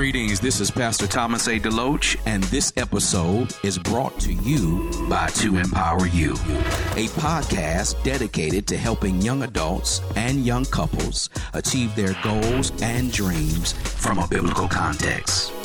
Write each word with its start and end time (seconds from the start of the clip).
Greetings, 0.00 0.40
this 0.40 0.60
is 0.60 0.70
Pastor 0.70 1.06
Thomas 1.06 1.46
A. 1.46 1.60
DeLoach, 1.60 2.16
and 2.24 2.42
this 2.44 2.72
episode 2.78 3.54
is 3.62 3.76
brought 3.76 4.18
to 4.20 4.32
you 4.32 4.90
by 5.10 5.26
To 5.26 5.58
Empower 5.58 6.06
You, 6.06 6.32
a 6.32 7.06
podcast 7.18 8.02
dedicated 8.02 8.66
to 8.68 8.78
helping 8.78 9.20
young 9.20 9.42
adults 9.42 10.00
and 10.16 10.46
young 10.46 10.64
couples 10.64 11.28
achieve 11.52 11.94
their 11.96 12.16
goals 12.22 12.72
and 12.80 13.12
dreams 13.12 13.72
from 13.72 14.18
a 14.18 14.26
biblical 14.26 14.68
context. 14.68 15.59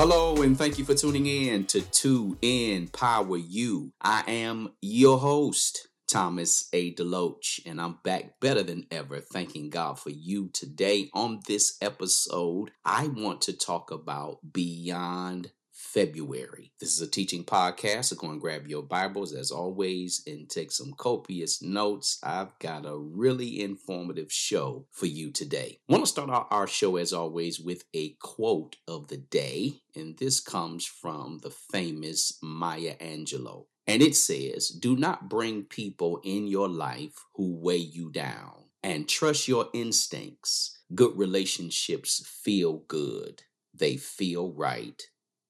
Hello, 0.00 0.42
and 0.42 0.56
thank 0.56 0.78
you 0.78 0.84
for 0.84 0.94
tuning 0.94 1.26
in 1.26 1.64
to 1.64 1.80
To 1.80 2.38
Empower 2.40 3.36
You. 3.36 3.90
I 4.00 4.22
am 4.28 4.68
your 4.80 5.18
host, 5.18 5.88
Thomas 6.06 6.68
A. 6.72 6.94
Deloach, 6.94 7.58
and 7.66 7.80
I'm 7.80 7.98
back 8.04 8.38
better 8.40 8.62
than 8.62 8.86
ever, 8.92 9.18
thanking 9.18 9.70
God 9.70 9.98
for 9.98 10.10
you 10.10 10.50
today. 10.52 11.10
On 11.14 11.40
this 11.48 11.76
episode, 11.82 12.70
I 12.84 13.08
want 13.08 13.40
to 13.42 13.52
talk 13.52 13.90
about 13.90 14.38
Beyond 14.52 15.50
February. 15.88 16.70
This 16.80 16.92
is 16.92 17.00
a 17.00 17.10
teaching 17.10 17.44
podcast, 17.44 18.06
so 18.06 18.16
go 18.16 18.28
and 18.28 18.40
grab 18.40 18.66
your 18.66 18.82
Bibles 18.82 19.32
as 19.32 19.50
always 19.50 20.22
and 20.26 20.48
take 20.48 20.70
some 20.70 20.92
copious 20.92 21.62
notes. 21.62 22.18
I've 22.22 22.58
got 22.58 22.84
a 22.84 22.98
really 22.98 23.62
informative 23.62 24.30
show 24.30 24.86
for 24.90 25.06
you 25.06 25.30
today. 25.30 25.78
I 25.88 25.92
want 25.92 26.04
to 26.04 26.10
start 26.10 26.28
out 26.28 26.48
our 26.50 26.66
show 26.66 26.96
as 26.96 27.14
always 27.14 27.58
with 27.58 27.84
a 27.94 28.10
quote 28.20 28.76
of 28.86 29.08
the 29.08 29.16
day, 29.16 29.80
and 29.96 30.18
this 30.18 30.40
comes 30.40 30.84
from 30.84 31.38
the 31.42 31.50
famous 31.50 32.38
Maya 32.42 32.96
Angelou. 33.00 33.64
And 33.86 34.02
it 34.02 34.14
says, 34.14 34.68
Do 34.68 34.94
not 34.94 35.30
bring 35.30 35.62
people 35.62 36.20
in 36.22 36.46
your 36.46 36.68
life 36.68 37.24
who 37.34 37.56
weigh 37.56 37.76
you 37.76 38.10
down 38.10 38.64
and 38.82 39.08
trust 39.08 39.48
your 39.48 39.68
instincts. 39.72 40.78
Good 40.94 41.16
relationships 41.16 42.22
feel 42.26 42.82
good, 42.88 43.44
they 43.72 43.96
feel 43.96 44.52
right 44.52 45.02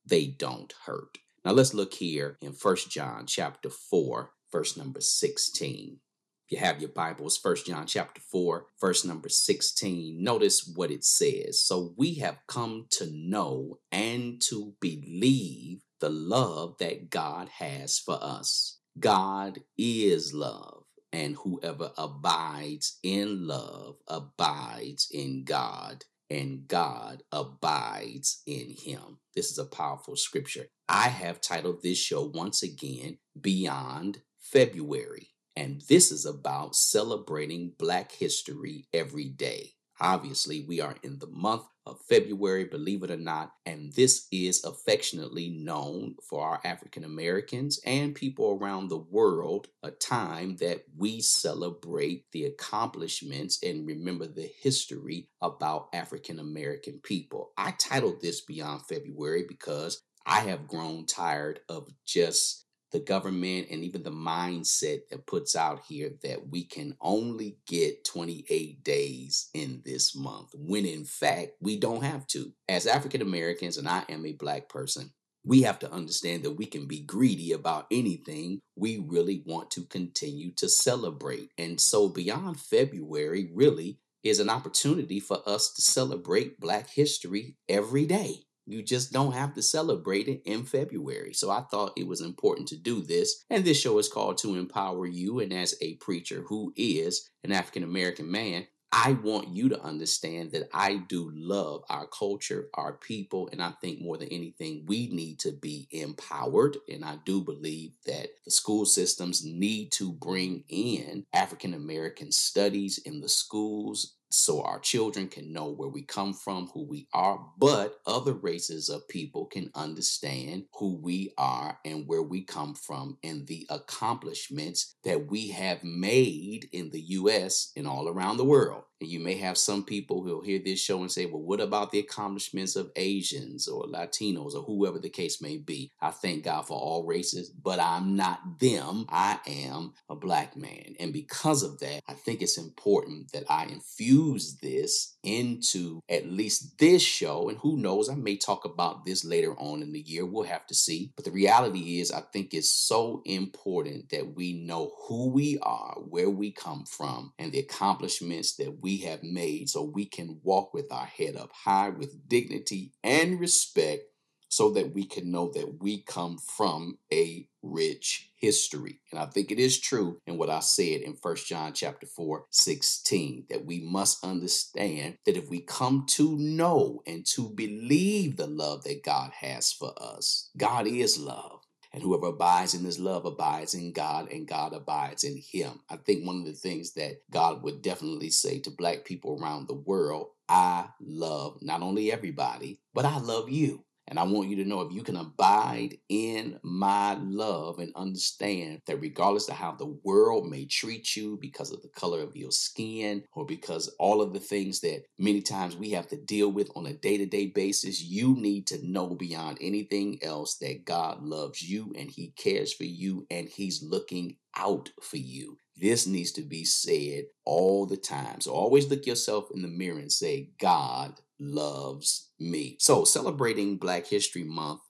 they 0.08 0.26
don't 0.26 0.72
hurt. 0.86 1.18
Now 1.44 1.52
let's 1.52 1.74
look 1.74 1.94
here 1.94 2.36
in 2.40 2.52
First 2.52 2.90
John 2.90 3.26
chapter 3.26 3.70
4, 3.70 4.30
verse 4.50 4.76
number 4.76 5.00
16. 5.00 5.98
If 6.46 6.52
you 6.52 6.58
have 6.58 6.80
your 6.80 6.90
Bibles, 6.90 7.36
First 7.36 7.66
John 7.66 7.86
chapter 7.86 8.20
4, 8.20 8.66
verse 8.80 9.04
number 9.04 9.28
16, 9.28 10.22
notice 10.22 10.70
what 10.74 10.90
it 10.90 11.04
says. 11.04 11.62
So 11.62 11.94
we 11.96 12.14
have 12.14 12.38
come 12.46 12.86
to 12.92 13.10
know 13.12 13.78
and 13.92 14.40
to 14.48 14.74
believe 14.80 15.82
the 16.00 16.10
love 16.10 16.78
that 16.78 17.10
God 17.10 17.48
has 17.58 17.98
for 17.98 18.18
us. 18.20 18.78
God 18.98 19.60
is 19.76 20.32
love 20.32 20.84
and 21.12 21.36
whoever 21.36 21.90
abides 21.96 22.98
in 23.02 23.46
love 23.46 23.96
abides 24.08 25.08
in 25.10 25.44
God, 25.44 26.04
and 26.30 26.68
God 26.68 27.22
abides 27.32 28.42
in 28.46 28.70
him. 28.70 29.18
This 29.34 29.50
is 29.50 29.58
a 29.58 29.64
powerful 29.64 30.16
scripture. 30.16 30.66
I 30.88 31.08
have 31.08 31.40
titled 31.40 31.82
this 31.82 31.98
show 31.98 32.22
once 32.22 32.62
again, 32.62 33.18
Beyond 33.40 34.22
February. 34.40 35.30
And 35.56 35.82
this 35.88 36.12
is 36.12 36.24
about 36.24 36.76
celebrating 36.76 37.72
Black 37.78 38.12
history 38.12 38.86
every 38.92 39.28
day. 39.28 39.72
Obviously, 40.00 40.64
we 40.68 40.80
are 40.80 40.94
in 41.02 41.18
the 41.18 41.26
month 41.26 41.64
of 41.84 42.00
February, 42.08 42.64
believe 42.64 43.02
it 43.02 43.10
or 43.10 43.16
not, 43.16 43.52
and 43.66 43.92
this 43.94 44.28
is 44.30 44.62
affectionately 44.64 45.48
known 45.48 46.14
for 46.28 46.46
our 46.46 46.60
African 46.64 47.04
Americans 47.04 47.80
and 47.84 48.14
people 48.14 48.58
around 48.60 48.88
the 48.88 48.98
world, 48.98 49.68
a 49.82 49.90
time 49.90 50.56
that 50.56 50.84
we 50.96 51.20
celebrate 51.20 52.30
the 52.32 52.44
accomplishments 52.44 53.58
and 53.62 53.86
remember 53.86 54.26
the 54.26 54.50
history 54.60 55.28
about 55.40 55.88
African 55.92 56.38
American 56.38 57.00
people. 57.02 57.52
I 57.56 57.72
titled 57.72 58.20
this 58.20 58.42
Beyond 58.42 58.82
February 58.86 59.46
because 59.48 60.02
I 60.26 60.40
have 60.40 60.68
grown 60.68 61.06
tired 61.06 61.60
of 61.70 61.88
just 62.04 62.66
the 62.92 63.00
government 63.00 63.68
and 63.70 63.84
even 63.84 64.02
the 64.02 64.10
mindset 64.10 65.00
that 65.10 65.26
puts 65.26 65.54
out 65.54 65.82
here 65.88 66.12
that 66.22 66.48
we 66.48 66.64
can 66.64 66.96
only 67.00 67.58
get 67.66 68.04
28 68.04 68.82
days 68.82 69.50
in 69.54 69.82
this 69.84 70.16
month, 70.16 70.50
when 70.54 70.86
in 70.86 71.04
fact 71.04 71.52
we 71.60 71.78
don't 71.78 72.04
have 72.04 72.26
to. 72.28 72.52
As 72.68 72.86
African 72.86 73.22
Americans, 73.22 73.76
and 73.76 73.88
I 73.88 74.04
am 74.08 74.24
a 74.24 74.32
black 74.32 74.68
person, 74.68 75.12
we 75.44 75.62
have 75.62 75.78
to 75.78 75.92
understand 75.92 76.42
that 76.42 76.52
we 76.52 76.66
can 76.66 76.86
be 76.86 77.00
greedy 77.00 77.52
about 77.52 77.86
anything 77.90 78.60
we 78.76 78.98
really 78.98 79.42
want 79.46 79.70
to 79.72 79.84
continue 79.84 80.52
to 80.56 80.68
celebrate. 80.68 81.50
And 81.56 81.80
so, 81.80 82.08
beyond 82.08 82.60
February, 82.60 83.50
really 83.54 83.98
is 84.22 84.40
an 84.40 84.50
opportunity 84.50 85.20
for 85.20 85.40
us 85.46 85.72
to 85.74 85.82
celebrate 85.82 86.60
Black 86.60 86.90
history 86.90 87.56
every 87.68 88.04
day. 88.04 88.47
You 88.68 88.82
just 88.82 89.12
don't 89.12 89.32
have 89.32 89.54
to 89.54 89.62
celebrate 89.62 90.28
it 90.28 90.42
in 90.44 90.64
February. 90.64 91.32
So 91.32 91.50
I 91.50 91.62
thought 91.62 91.94
it 91.96 92.06
was 92.06 92.20
important 92.20 92.68
to 92.68 92.76
do 92.76 93.00
this. 93.00 93.44
And 93.48 93.64
this 93.64 93.80
show 93.80 93.98
is 93.98 94.08
called 94.08 94.36
To 94.38 94.56
Empower 94.56 95.06
You. 95.06 95.40
And 95.40 95.52
as 95.52 95.74
a 95.80 95.94
preacher 95.94 96.44
who 96.46 96.74
is 96.76 97.30
an 97.42 97.52
African 97.52 97.82
American 97.82 98.30
man, 98.30 98.66
I 98.90 99.12
want 99.12 99.48
you 99.48 99.68
to 99.68 99.82
understand 99.82 100.52
that 100.52 100.70
I 100.72 100.96
do 101.08 101.30
love 101.34 101.82
our 101.90 102.06
culture, 102.06 102.68
our 102.72 102.94
people, 102.94 103.50
and 103.52 103.62
I 103.62 103.72
think 103.82 104.00
more 104.00 104.16
than 104.16 104.28
anything, 104.28 104.84
we 104.86 105.08
need 105.08 105.40
to 105.40 105.52
be 105.52 105.88
empowered. 105.90 106.78
And 106.88 107.04
I 107.04 107.16
do 107.26 107.42
believe 107.42 107.92
that 108.06 108.28
the 108.46 108.50
school 108.50 108.86
systems 108.86 109.44
need 109.44 109.92
to 109.92 110.12
bring 110.12 110.64
in 110.68 111.26
African 111.34 111.74
American 111.74 112.32
studies 112.32 112.98
in 112.98 113.20
the 113.20 113.28
schools 113.28 114.14
so 114.30 114.62
our 114.62 114.78
children 114.78 115.28
can 115.28 115.52
know 115.52 115.70
where 115.70 115.88
we 115.88 116.02
come 116.02 116.34
from, 116.34 116.68
who 116.68 116.84
we 116.84 117.08
are, 117.12 117.40
but 117.58 118.00
other 118.06 118.32
races 118.32 118.88
of 118.88 119.08
people 119.08 119.46
can 119.46 119.70
understand 119.74 120.64
who 120.78 120.96
we 120.96 121.32
are 121.38 121.78
and 121.84 122.06
where 122.06 122.22
we 122.22 122.42
come 122.42 122.74
from 122.74 123.18
and 123.22 123.46
the 123.46 123.66
accomplishments 123.70 124.94
that 125.04 125.26
we 125.30 125.48
have 125.48 125.82
made 125.82 126.68
in 126.72 126.90
the 126.90 127.00
US 127.00 127.72
and 127.76 127.86
all 127.86 128.08
around 128.08 128.36
the 128.36 128.44
world. 128.44 128.84
And 129.00 129.08
you 129.08 129.20
may 129.20 129.36
have 129.36 129.56
some 129.56 129.84
people 129.84 130.22
who'll 130.22 130.42
hear 130.42 130.58
this 130.58 130.80
show 130.80 131.00
and 131.02 131.10
say, 131.10 131.26
well, 131.26 131.40
what 131.40 131.60
about 131.60 131.92
the 131.92 132.00
accomplishments 132.00 132.74
of 132.74 132.90
Asians 132.96 133.68
or 133.68 133.84
Latinos 133.84 134.54
or 134.54 134.62
whoever 134.62 134.98
the 134.98 135.08
case 135.08 135.40
may 135.40 135.56
be? 135.56 135.92
I 136.00 136.10
thank 136.10 136.44
God 136.44 136.62
for 136.62 136.76
all 136.76 137.06
races, 137.06 137.48
but 137.48 137.78
I'm 137.78 138.16
not 138.16 138.58
them. 138.58 139.06
I 139.08 139.38
am 139.46 139.94
a 140.10 140.16
black 140.16 140.56
man. 140.56 140.96
And 140.98 141.12
because 141.12 141.62
of 141.62 141.78
that, 141.78 142.02
I 142.08 142.14
think 142.14 142.42
it's 142.42 142.58
important 142.58 143.30
that 143.32 143.44
I 143.48 143.66
infuse 143.66 144.17
this 144.60 145.16
into 145.22 146.00
at 146.08 146.26
least 146.26 146.78
this 146.78 147.02
show. 147.02 147.48
And 147.48 147.58
who 147.58 147.76
knows, 147.76 148.08
I 148.08 148.14
may 148.14 148.36
talk 148.36 148.64
about 148.64 149.04
this 149.04 149.24
later 149.24 149.54
on 149.58 149.82
in 149.82 149.92
the 149.92 150.00
year. 150.00 150.24
We'll 150.24 150.44
have 150.44 150.66
to 150.66 150.74
see. 150.74 151.12
But 151.16 151.24
the 151.24 151.30
reality 151.30 152.00
is, 152.00 152.10
I 152.10 152.22
think 152.32 152.52
it's 152.52 152.70
so 152.70 153.22
important 153.24 154.10
that 154.10 154.34
we 154.34 154.52
know 154.52 154.92
who 155.06 155.30
we 155.30 155.58
are, 155.62 155.96
where 156.08 156.30
we 156.30 156.52
come 156.52 156.84
from, 156.84 157.32
and 157.38 157.52
the 157.52 157.58
accomplishments 157.58 158.56
that 158.56 158.80
we 158.80 158.98
have 158.98 159.22
made 159.22 159.68
so 159.68 159.82
we 159.82 160.06
can 160.06 160.40
walk 160.42 160.74
with 160.74 160.90
our 160.90 161.06
head 161.06 161.36
up 161.36 161.50
high 161.52 161.90
with 161.90 162.28
dignity 162.28 162.92
and 163.02 163.40
respect 163.40 164.04
so 164.48 164.70
that 164.70 164.94
we 164.94 165.04
can 165.04 165.30
know 165.30 165.50
that 165.54 165.80
we 165.80 166.02
come 166.02 166.38
from 166.38 166.98
a 167.12 167.46
rich 167.62 168.30
history. 168.36 169.00
And 169.10 169.20
I 169.20 169.26
think 169.26 169.50
it 169.50 169.58
is 169.58 169.80
true 169.80 170.20
in 170.26 170.38
what 170.38 170.50
I 170.50 170.60
said 170.60 171.00
in 171.02 171.16
First 171.16 171.46
John 171.46 171.72
chapter 171.72 172.06
4, 172.06 172.46
16, 172.50 173.46
that 173.50 173.64
we 173.64 173.80
must 173.80 174.24
understand 174.24 175.18
that 175.26 175.36
if 175.36 175.48
we 175.48 175.60
come 175.60 176.06
to 176.10 176.36
know 176.38 177.02
and 177.06 177.26
to 177.34 177.50
believe 177.50 178.36
the 178.36 178.46
love 178.46 178.84
that 178.84 179.04
God 179.04 179.32
has 179.40 179.72
for 179.72 179.92
us, 180.00 180.50
God 180.56 180.86
is 180.86 181.18
love. 181.18 181.60
And 181.92 182.02
whoever 182.02 182.26
abides 182.26 182.74
in 182.74 182.84
his 182.84 182.98
love 182.98 183.24
abides 183.24 183.74
in 183.74 183.92
God, 183.92 184.30
and 184.30 184.46
God 184.46 184.74
abides 184.74 185.24
in 185.24 185.38
him. 185.38 185.80
I 185.88 185.96
think 185.96 186.26
one 186.26 186.38
of 186.40 186.44
the 186.44 186.52
things 186.52 186.92
that 186.92 187.22
God 187.30 187.62
would 187.62 187.80
definitely 187.80 188.30
say 188.30 188.60
to 188.60 188.70
black 188.70 189.04
people 189.04 189.38
around 189.40 189.66
the 189.68 189.74
world 189.74 190.28
I 190.48 190.88
love 191.00 191.58
not 191.60 191.82
only 191.82 192.10
everybody, 192.10 192.80
but 192.94 193.04
I 193.04 193.18
love 193.18 193.50
you. 193.50 193.84
And 194.08 194.18
I 194.18 194.24
want 194.24 194.48
you 194.48 194.56
to 194.56 194.64
know 194.64 194.80
if 194.80 194.92
you 194.92 195.02
can 195.02 195.16
abide 195.16 195.98
in 196.08 196.58
my 196.62 197.14
love 197.14 197.78
and 197.78 197.92
understand 197.94 198.80
that 198.86 199.00
regardless 199.00 199.48
of 199.48 199.56
how 199.56 199.72
the 199.72 199.98
world 200.02 200.48
may 200.48 200.64
treat 200.64 201.14
you 201.14 201.38
because 201.40 201.72
of 201.72 201.82
the 201.82 201.88
color 201.88 202.22
of 202.22 202.36
your 202.36 202.50
skin 202.50 203.24
or 203.34 203.44
because 203.44 203.88
all 203.98 204.22
of 204.22 204.32
the 204.32 204.40
things 204.40 204.80
that 204.80 205.04
many 205.18 205.42
times 205.42 205.76
we 205.76 205.90
have 205.90 206.08
to 206.08 206.16
deal 206.16 206.50
with 206.50 206.70
on 206.74 206.86
a 206.86 206.94
day 206.94 207.18
to 207.18 207.26
day 207.26 207.46
basis, 207.46 208.02
you 208.02 208.34
need 208.34 208.66
to 208.68 208.86
know 208.86 209.08
beyond 209.14 209.58
anything 209.60 210.18
else 210.22 210.56
that 210.56 210.84
God 210.84 211.22
loves 211.22 211.62
you 211.62 211.92
and 211.96 212.10
He 212.10 212.32
cares 212.36 212.72
for 212.72 212.84
you 212.84 213.26
and 213.30 213.48
He's 213.48 213.82
looking 213.82 214.36
out 214.56 214.90
for 215.02 215.18
you. 215.18 215.58
This 215.76 216.06
needs 216.06 216.32
to 216.32 216.42
be 216.42 216.64
said 216.64 217.26
all 217.44 217.86
the 217.86 217.96
time. 217.96 218.40
So 218.40 218.52
always 218.52 218.88
look 218.88 219.06
yourself 219.06 219.48
in 219.54 219.62
the 219.62 219.68
mirror 219.68 219.98
and 219.98 220.10
say, 220.10 220.50
God 220.58 221.14
loves 221.38 222.30
me. 222.38 222.76
So, 222.80 223.04
celebrating 223.04 223.78
Black 223.78 224.06
History 224.06 224.44
Month 224.44 224.80